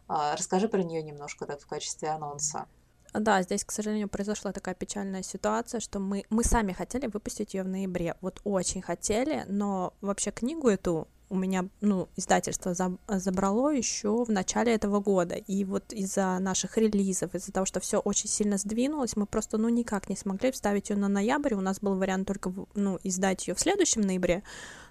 А, 0.09 0.35
расскажи 0.37 0.69
про 0.69 0.83
нее 0.83 1.03
немножко 1.03 1.45
так 1.45 1.61
в 1.61 1.67
качестве 1.67 2.09
анонса. 2.09 2.67
Да, 3.13 3.43
здесь, 3.43 3.65
к 3.65 3.73
сожалению, 3.73 4.09
произошла 4.09 4.53
такая 4.53 4.75
печальная 4.75 5.23
ситуация, 5.23 5.81
что 5.81 5.99
мы, 5.99 6.25
мы 6.31 6.45
сами 6.45 6.73
хотели 6.73 7.07
выпустить 7.07 7.55
ее 7.55 7.65
в 7.65 7.69
ноябре. 7.69 8.15
Вот 8.21 8.41
очень 8.45 8.83
хотели, 8.83 9.45
но 9.49 9.95
вообще 10.01 10.31
книгу 10.31 10.69
эту 10.69 11.09
у 11.31 11.37
меня, 11.37 11.69
ну, 11.81 12.09
издательство 12.17 12.75
за, 12.75 12.97
забрало 13.09 13.71
еще 13.71 14.25
в 14.25 14.31
начале 14.31 14.75
этого 14.75 14.99
года. 15.01 15.37
И 15.37 15.65
вот 15.65 15.93
из-за 15.93 16.39
наших 16.41 16.77
релизов, 16.77 17.35
из-за 17.37 17.53
того, 17.53 17.67
что 17.67 17.79
все 17.79 18.01
очень 18.01 18.29
сильно 18.29 18.59
сдвинулось, 18.59 19.15
мы 19.15 19.27
просто, 19.27 19.57
ну, 19.57 19.69
никак 19.69 20.09
не 20.09 20.17
смогли 20.17 20.51
вставить 20.51 20.91
ее 20.91 20.97
на 20.97 21.09
ноябрь. 21.09 21.55
У 21.55 21.61
нас 21.61 21.79
был 21.81 21.95
вариант 21.97 22.27
только, 22.27 22.53
ну, 22.75 22.99
издать 23.05 23.47
ее 23.47 23.55
в 23.55 23.61
следующем 23.61 24.01
ноябре, 24.03 24.43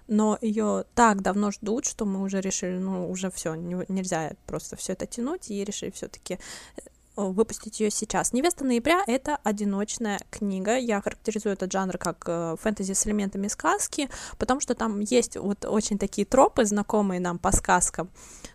но 0.08 0.38
ее 0.40 0.86
так 0.94 1.20
давно 1.20 1.50
ждут, 1.50 1.84
что 1.84 2.06
мы 2.06 2.22
уже 2.22 2.40
решили, 2.40 2.78
ну, 2.78 3.10
уже 3.10 3.30
все, 3.30 3.54
нельзя 3.54 4.32
просто 4.46 4.76
все 4.76 4.94
это 4.94 5.06
тянуть, 5.06 5.50
и 5.50 5.62
решили 5.62 5.90
все-таки 5.90 6.38
выпустить 7.28 7.80
ее 7.80 7.90
сейчас. 7.90 8.32
«Невеста 8.32 8.64
ноября»— 8.64 9.02
это 9.06 9.38
одиночная 9.44 10.20
книга. 10.30 10.76
Я 10.76 11.00
характеризую 11.00 11.52
этот 11.52 11.72
жанр 11.72 11.98
как 11.98 12.24
э, 12.26 12.56
фэнтези 12.60 12.92
с 12.92 13.06
элементами 13.06 13.48
сказки, 13.48 14.08
потому 14.38 14.60
что 14.60 14.74
там 14.74 15.00
есть 15.00 15.36
вот 15.36 15.64
очень 15.64 15.98
такие 15.98 16.26
тропы, 16.26 16.64
знакомые 16.64 17.20
нам 17.20 17.38
по 17.38 17.52
сказкам. 17.52 18.10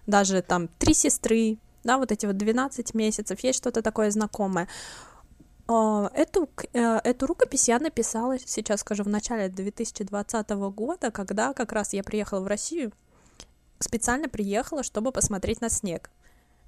Даже 0.07 0.41
там 0.41 0.67
«Три 0.79 0.93
сестры», 0.93 1.57
да, 1.83 1.97
вот 1.97 2.11
эти 2.11 2.25
вот 2.25 2.37
12 2.37 2.93
месяцев, 2.93 3.39
есть 3.41 3.59
что-то 3.59 3.81
такое 3.81 4.11
знакомое. 4.11 4.67
А, 5.67 6.09
эту, 6.13 6.49
э, 6.73 6.99
эту 7.03 7.25
рукопись 7.25 7.67
я 7.67 7.79
написала, 7.79 8.37
сейчас 8.39 8.81
скажу, 8.81 9.03
в 9.03 9.07
начале 9.07 9.49
2020 9.49 10.49
года, 10.69 11.11
когда 11.11 11.53
как 11.53 11.71
раз 11.71 11.93
я 11.93 12.03
приехала 12.03 12.41
в 12.41 12.47
Россию, 12.47 12.91
специально 13.79 14.29
приехала, 14.29 14.83
чтобы 14.83 15.11
посмотреть 15.11 15.61
на 15.61 15.69
снег. 15.69 16.09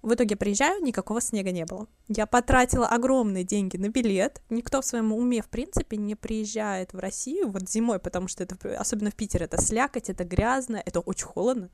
В 0.08 0.14
итоге 0.14 0.38
приезжаю, 0.38 0.82
никакого 0.82 1.20
снега 1.20 1.52
не 1.52 1.66
было. 1.66 1.86
Я 2.08 2.28
потратила 2.28 2.88
огромные 2.88 3.44
деньги 3.44 3.76
на 3.76 3.90
билет. 3.90 4.42
Никто 4.50 4.80
в 4.80 4.86
своем 4.86 5.12
уме, 5.12 5.42
в 5.42 5.50
принципе, 5.50 5.98
не 5.98 6.16
приезжает 6.16 6.94
в 6.94 7.00
Россию 7.00 7.50
вот 7.50 7.70
зимой, 7.70 8.00
потому 8.00 8.30
что 8.30 8.44
это, 8.44 8.56
особенно 8.80 9.12
в 9.12 9.16
Питере, 9.16 9.48
это 9.48 9.62
слякоть, 9.62 10.10
это 10.10 10.24
грязно, 10.24 10.82
это 10.86 11.02
очень 11.02 11.26
холодно. 11.26 11.70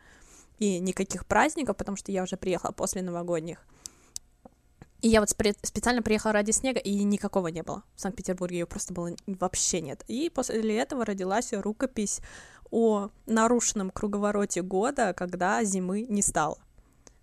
И 0.57 0.79
никаких 0.79 1.27
праздников, 1.27 1.77
потому 1.77 1.95
что 1.95 2.11
я 2.11 2.23
уже 2.23 2.35
приехала 2.35 2.71
после 2.71 3.03
новогодних. 3.03 3.59
И 5.03 5.09
я 5.09 5.19
вот 5.19 5.29
специально 5.29 6.01
приехала 6.01 6.33
ради 6.33 6.49
снега, 6.49 6.79
и 6.79 7.03
никакого 7.03 7.49
не 7.49 7.61
было. 7.61 7.83
В 7.95 8.01
Санкт-Петербурге 8.01 8.61
ее 8.61 8.65
просто 8.65 8.95
было 8.95 9.11
вообще 9.27 9.79
нет. 9.79 10.03
И 10.07 10.31
после 10.31 10.75
этого 10.79 11.05
родилась 11.05 11.53
рукопись 11.53 12.19
о 12.71 13.11
нарушенном 13.27 13.91
круговороте 13.91 14.63
года, 14.63 15.13
когда 15.13 15.63
зимы 15.63 16.07
не 16.09 16.23
стало. 16.23 16.57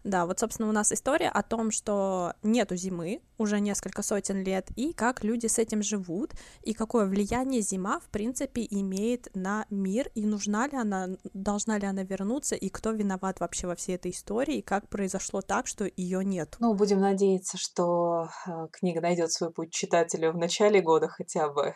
Да, 0.04 0.26
вот, 0.26 0.38
собственно, 0.40 0.68
у 0.68 0.72
нас 0.72 0.92
история 0.92 1.28
о 1.28 1.42
том, 1.42 1.70
что 1.70 2.34
нету 2.42 2.76
зимы 2.76 3.20
уже 3.40 3.60
несколько 3.60 4.02
сотен 4.02 4.42
лет, 4.42 4.68
и 4.76 4.92
как 4.92 5.24
люди 5.24 5.46
с 5.46 5.58
этим 5.58 5.82
живут, 5.82 6.32
и 6.62 6.74
какое 6.74 7.06
влияние 7.06 7.62
зима, 7.62 7.98
в 8.00 8.08
принципе, 8.10 8.66
имеет 8.70 9.28
на 9.34 9.66
мир, 9.70 10.10
и 10.14 10.26
нужна 10.26 10.68
ли 10.68 10.76
она, 10.76 11.08
должна 11.32 11.78
ли 11.78 11.86
она 11.86 12.02
вернуться, 12.02 12.54
и 12.54 12.68
кто 12.68 12.90
виноват 12.90 13.40
вообще 13.40 13.66
во 13.66 13.74
всей 13.74 13.96
этой 13.96 14.10
истории, 14.10 14.58
и 14.58 14.62
как 14.62 14.88
произошло 14.88 15.40
так, 15.40 15.66
что 15.66 15.90
ее 15.96 16.24
нет. 16.24 16.56
Ну, 16.60 16.74
будем 16.74 17.00
надеяться, 17.00 17.56
что 17.56 18.28
э, 18.46 18.68
книга 18.72 19.00
найдет 19.00 19.32
свой 19.32 19.50
путь 19.52 19.72
читателю 19.72 20.32
в 20.32 20.36
начале 20.36 20.82
года 20.82 21.08
хотя 21.08 21.48
бы, 21.48 21.74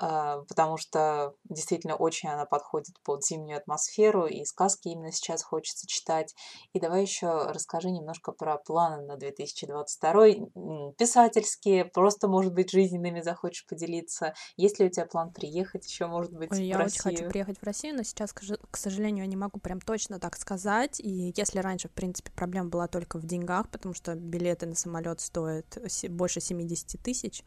э, 0.00 0.36
потому 0.48 0.76
что 0.78 1.34
действительно 1.48 1.94
очень 1.94 2.28
она 2.28 2.44
подходит 2.44 2.96
под 3.04 3.24
зимнюю 3.24 3.58
атмосферу, 3.58 4.26
и 4.26 4.44
сказки 4.44 4.88
именно 4.88 5.12
сейчас 5.12 5.42
хочется 5.42 5.86
читать. 5.86 6.34
И 6.72 6.80
давай 6.80 7.02
еще 7.02 7.47
расскажи 7.52 7.90
немножко 7.90 8.32
про 8.32 8.56
планы 8.58 9.04
на 9.04 9.16
2022. 9.16 10.92
Писательские, 10.96 11.84
просто, 11.84 12.28
может 12.28 12.54
быть, 12.54 12.70
жизненными 12.70 13.20
захочешь 13.20 13.66
поделиться. 13.66 14.34
Есть 14.56 14.78
ли 14.78 14.86
у 14.86 14.90
тебя 14.90 15.06
план 15.06 15.32
приехать 15.32 15.86
еще, 15.86 16.06
может 16.06 16.32
быть, 16.32 16.50
Ой, 16.52 16.58
в 16.58 16.62
я 16.62 16.78
Россию? 16.78 17.00
очень 17.04 17.16
хочу 17.16 17.30
приехать 17.30 17.58
в 17.58 17.62
Россию, 17.62 17.96
но 17.96 18.02
сейчас, 18.02 18.32
к 18.32 18.76
сожалению, 18.76 19.24
я 19.24 19.30
не 19.30 19.36
могу 19.36 19.60
прям 19.60 19.80
точно 19.80 20.18
так 20.18 20.36
сказать. 20.36 21.00
И 21.00 21.32
если 21.36 21.60
раньше, 21.60 21.88
в 21.88 21.92
принципе, 21.92 22.30
проблема 22.32 22.68
была 22.68 22.88
только 22.88 23.18
в 23.18 23.24
деньгах, 23.24 23.70
потому 23.70 23.94
что 23.94 24.14
билеты 24.14 24.66
на 24.66 24.74
самолет 24.74 25.20
стоят 25.20 25.78
больше 26.08 26.40
70 26.40 27.00
тысяч, 27.02 27.44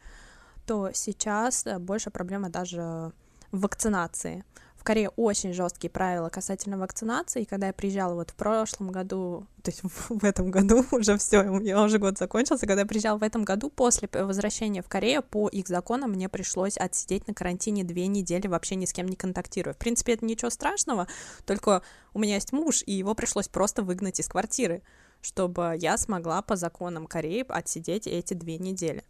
то 0.66 0.90
сейчас 0.92 1.66
э, 1.66 1.78
больше 1.78 2.10
проблема 2.10 2.48
даже 2.48 3.12
в 3.50 3.60
вакцинации. 3.60 4.44
В 4.82 4.84
Корее 4.84 5.10
очень 5.10 5.52
жесткие 5.52 5.92
правила 5.92 6.28
касательно 6.28 6.76
вакцинации. 6.76 7.42
И 7.42 7.44
когда 7.44 7.68
я 7.68 7.72
приезжала 7.72 8.14
вот 8.14 8.30
в 8.30 8.34
прошлом 8.34 8.90
году, 8.90 9.46
то 9.62 9.70
есть 9.70 9.80
в 9.84 10.24
этом 10.24 10.50
году 10.50 10.84
уже 10.90 11.16
все, 11.18 11.42
у 11.42 11.60
меня 11.60 11.80
уже 11.80 12.00
год 12.00 12.18
закончился, 12.18 12.66
когда 12.66 12.80
я 12.80 12.86
приезжала 12.86 13.16
в 13.16 13.22
этом 13.22 13.44
году, 13.44 13.70
после 13.70 14.08
возвращения 14.12 14.82
в 14.82 14.88
Корею, 14.88 15.22
по 15.22 15.46
их 15.46 15.68
законам 15.68 16.10
мне 16.10 16.28
пришлось 16.28 16.76
отсидеть 16.76 17.28
на 17.28 17.32
карантине 17.32 17.84
две 17.84 18.08
недели, 18.08 18.48
вообще 18.48 18.74
ни 18.74 18.84
с 18.84 18.92
кем 18.92 19.06
не 19.06 19.14
контактируя. 19.14 19.72
В 19.72 19.78
принципе, 19.78 20.14
это 20.14 20.24
ничего 20.24 20.50
страшного, 20.50 21.06
только 21.46 21.82
у 22.12 22.18
меня 22.18 22.34
есть 22.34 22.50
муж, 22.50 22.82
и 22.84 22.90
его 22.90 23.14
пришлось 23.14 23.46
просто 23.46 23.84
выгнать 23.84 24.18
из 24.18 24.26
квартиры, 24.26 24.82
чтобы 25.20 25.76
я 25.78 25.96
смогла 25.96 26.42
по 26.42 26.56
законам 26.56 27.06
Кореи 27.06 27.44
отсидеть 27.48 28.08
эти 28.08 28.34
две 28.34 28.58
недели. 28.58 29.04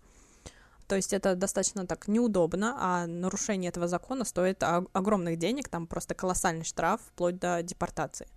То 0.92 0.96
есть 0.96 1.14
это 1.14 1.35
достаточно 1.35 1.87
так 1.87 2.07
неудобно, 2.07 2.76
а 2.78 3.07
нарушение 3.07 3.70
этого 3.70 3.88
закона 3.88 4.26
стоит 4.26 4.62
огромных 4.62 5.38
денег, 5.38 5.70
там 5.70 5.87
просто 5.87 6.14
колоссальный 6.14 6.66
штраф, 6.66 7.00
вплоть 7.00 7.38
до 7.38 7.62
депортации. 7.62 8.28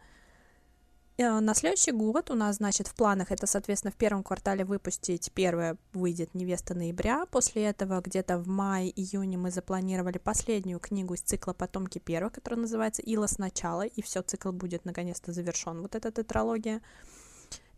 Э, 1.17 1.41
на 1.41 1.53
следующий 1.53 1.91
год 1.91 2.31
у 2.31 2.33
нас, 2.33 2.55
значит, 2.55 2.87
в 2.87 2.95
планах 2.95 3.33
это, 3.33 3.45
соответственно, 3.45 3.91
в 3.91 3.97
первом 3.97 4.23
квартале 4.23 4.63
выпустить 4.63 5.33
первое 5.33 5.75
выйдет 5.91 6.33
«Невеста 6.33 6.73
ноября». 6.75 7.25
После 7.25 7.65
этого 7.65 7.99
где-то 7.99 8.37
в 8.37 8.47
мае-июне 8.47 9.37
мы 9.37 9.51
запланировали 9.51 10.17
последнюю 10.17 10.79
книгу 10.79 11.13
из 11.15 11.23
цикла 11.23 11.51
«Потомки 11.51 11.99
первых», 11.99 12.31
которая 12.31 12.61
называется 12.61 13.01
«Ила 13.01 13.27
сначала», 13.27 13.81
и 13.81 14.01
все, 14.01 14.21
цикл 14.21 14.53
будет 14.53 14.85
наконец-то 14.85 15.33
завершен, 15.33 15.81
вот 15.81 15.93
эта 15.93 16.09
тетралогия. 16.09 16.81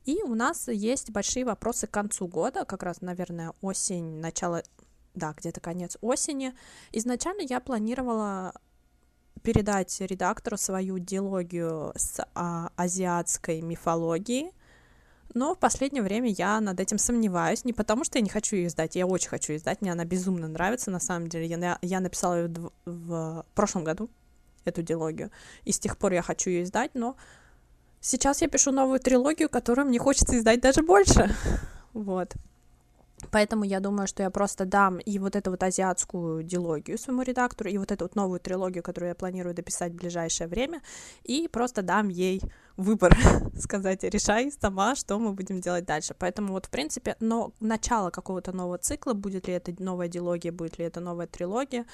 И 0.08 0.24
у 0.24 0.36
нас 0.36 0.70
есть 0.70 1.12
большие 1.12 1.44
вопросы 1.44 1.86
к 1.86 1.92
концу 1.92 2.28
года, 2.28 2.64
как 2.64 2.82
раз, 2.82 3.02
наверное, 3.02 3.52
осень, 3.62 4.22
начало, 4.22 4.64
да, 5.14 5.34
где-то 5.38 5.60
конец 5.60 5.98
осени. 6.00 6.54
Изначально 6.94 7.42
я 7.42 7.60
планировала 7.60 8.54
передать 9.44 10.00
редактору 10.00 10.58
свою 10.58 10.98
диалогию 10.98 11.92
с 11.98 12.26
а, 12.36 12.72
азиатской 12.78 13.60
мифологией, 13.60 14.54
но 15.34 15.54
в 15.54 15.60
последнее 15.60 16.04
время 16.04 16.30
я 16.30 16.62
над 16.62 16.80
этим 16.80 16.98
сомневаюсь, 16.98 17.66
не 17.66 17.74
потому 17.74 18.06
что 18.06 18.18
я 18.18 18.24
не 18.24 18.30
хочу 18.30 18.56
ее 18.56 18.68
издать, 18.68 18.96
я 18.96 19.06
очень 19.06 19.30
хочу 19.30 19.56
издать, 19.56 19.82
мне 19.82 19.92
она 19.92 20.06
безумно 20.06 20.48
нравится, 20.48 20.90
на 20.90 21.02
самом 21.02 21.28
деле, 21.28 21.48
я, 21.48 21.78
я 21.82 22.00
написала 22.00 22.44
ее 22.44 22.48
в, 22.48 22.72
в 22.86 23.46
прошлом 23.54 23.84
году, 23.84 24.10
эту 24.64 24.82
диалогию, 24.82 25.32
и 25.66 25.74
с 25.74 25.80
тех 25.80 25.98
пор 25.98 26.14
я 26.14 26.22
хочу 26.22 26.50
ее 26.50 26.64
издать, 26.64 26.96
но 26.96 27.18
Сейчас 28.00 28.42
я 28.42 28.48
пишу 28.48 28.72
новую 28.72 29.00
трилогию, 29.00 29.50
которую 29.50 29.88
мне 29.88 30.00
хочется 30.00 30.38
издать 30.38 30.62
даже 30.62 30.82
больше. 30.82 31.30
Вот. 31.94 32.36
Поэтому 33.32 33.64
я 33.64 33.80
думаю, 33.80 34.08
что 34.08 34.22
я 34.22 34.30
просто 34.30 34.66
дам 34.66 35.00
и 35.00 35.18
вот 35.18 35.36
эту 35.36 35.50
вот 35.50 35.64
азиатскую 35.64 36.44
дилогию 36.44 37.00
своему 37.00 37.24
редактору, 37.24 37.70
и 37.70 37.78
вот 37.78 37.92
эту 37.92 38.06
вот 38.06 38.16
новую 38.16 38.40
трилогию, 38.40 38.84
которую 38.84 39.10
я 39.10 39.16
планирую 39.16 39.56
дописать 39.56 39.92
в 39.92 39.96
ближайшее 39.96 40.48
время, 40.48 40.82
и 41.24 41.48
просто 41.48 41.82
дам 41.82 42.10
ей 42.10 42.42
выбор, 42.78 43.18
сказать, 43.56 44.04
решай 44.04 44.52
сама, 44.52 44.96
что 44.96 45.18
мы 45.18 45.34
будем 45.34 45.60
делать 45.62 45.86
дальше. 45.86 46.16
Поэтому 46.18 46.54
вот, 46.54 46.68
в 46.68 46.70
принципе, 46.70 47.16
но 47.20 47.52
начало 47.60 48.12
какого-то 48.12 48.52
нового 48.52 48.78
цикла, 48.78 49.14
будет 49.14 49.48
ли 49.48 49.56
это 49.56 49.74
новая 49.80 50.08
дилогия, 50.08 50.52
будет 50.52 50.78
ли 50.78 50.86
это 50.86 51.00
новая 51.00 51.26
трилогия, 51.26 51.86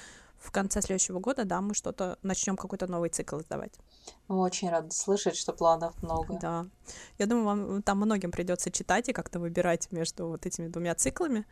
в 0.44 0.50
конце 0.50 0.82
следующего 0.82 1.20
года, 1.20 1.44
да, 1.44 1.60
мы 1.60 1.74
что-то 1.74 2.18
начнем 2.22 2.56
какой-то 2.56 2.86
новый 2.86 3.08
цикл 3.08 3.40
издавать. 3.40 3.72
Мы 4.28 4.38
очень 4.40 4.68
рады 4.70 4.90
слышать, 4.90 5.36
что 5.36 5.52
планов 5.52 6.00
много. 6.02 6.38
Да. 6.40 6.66
Я 7.18 7.26
думаю, 7.26 7.44
вам 7.44 7.82
там 7.82 7.98
многим 7.98 8.30
придется 8.30 8.70
читать 8.70 9.08
и 9.08 9.12
как-то 9.12 9.40
выбирать 9.40 9.90
между 9.90 10.28
вот 10.28 10.44
этими 10.46 10.68
двумя 10.68 10.94
циклами. 10.94 11.46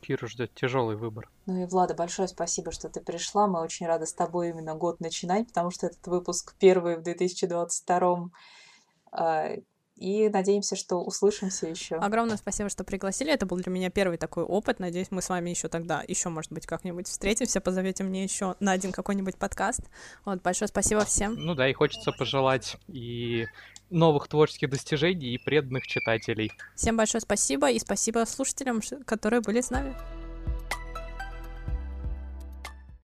Киру 0.00 0.28
ждет 0.28 0.54
тяжелый 0.54 0.96
выбор. 0.96 1.28
Ну 1.46 1.62
и 1.62 1.66
Влада, 1.66 1.94
большое 1.94 2.28
спасибо, 2.28 2.70
что 2.70 2.88
ты 2.88 3.00
пришла. 3.00 3.46
Мы 3.46 3.60
очень 3.60 3.86
рады 3.86 4.06
с 4.06 4.14
тобой 4.14 4.50
именно 4.50 4.74
год 4.74 5.00
начинать, 5.00 5.48
потому 5.48 5.70
что 5.70 5.86
этот 5.86 6.06
выпуск 6.06 6.54
первый 6.58 6.96
в 6.96 7.02
2022 7.02 8.30
и 10.00 10.30
надеемся, 10.30 10.76
что 10.76 11.02
услышимся 11.02 11.66
еще. 11.66 11.96
Огромное 11.96 12.38
спасибо, 12.38 12.70
что 12.70 12.84
пригласили. 12.84 13.32
Это 13.32 13.44
был 13.44 13.58
для 13.58 13.70
меня 13.70 13.90
первый 13.90 14.16
такой 14.16 14.44
опыт. 14.44 14.80
Надеюсь, 14.80 15.08
мы 15.10 15.20
с 15.20 15.28
вами 15.28 15.50
еще 15.50 15.68
тогда, 15.68 16.02
еще, 16.08 16.30
может 16.30 16.50
быть, 16.50 16.66
как-нибудь 16.66 17.06
встретимся, 17.06 17.60
позовете 17.60 18.02
мне 18.02 18.24
еще 18.24 18.56
на 18.60 18.72
один 18.72 18.92
какой-нибудь 18.92 19.36
подкаст. 19.36 19.82
Вот, 20.24 20.42
большое 20.42 20.68
спасибо 20.68 21.04
всем. 21.04 21.34
Ну 21.34 21.54
да, 21.54 21.68
и 21.68 21.74
хочется 21.74 22.12
пожелать 22.12 22.78
и 22.88 23.46
новых 23.90 24.28
творческих 24.28 24.70
достижений 24.70 25.34
и 25.34 25.38
преданных 25.38 25.86
читателей. 25.86 26.50
Всем 26.74 26.96
большое 26.96 27.20
спасибо 27.20 27.70
и 27.70 27.78
спасибо 27.78 28.24
слушателям, 28.26 28.80
которые 29.04 29.42
были 29.42 29.60
с 29.60 29.70
нами. 29.70 29.94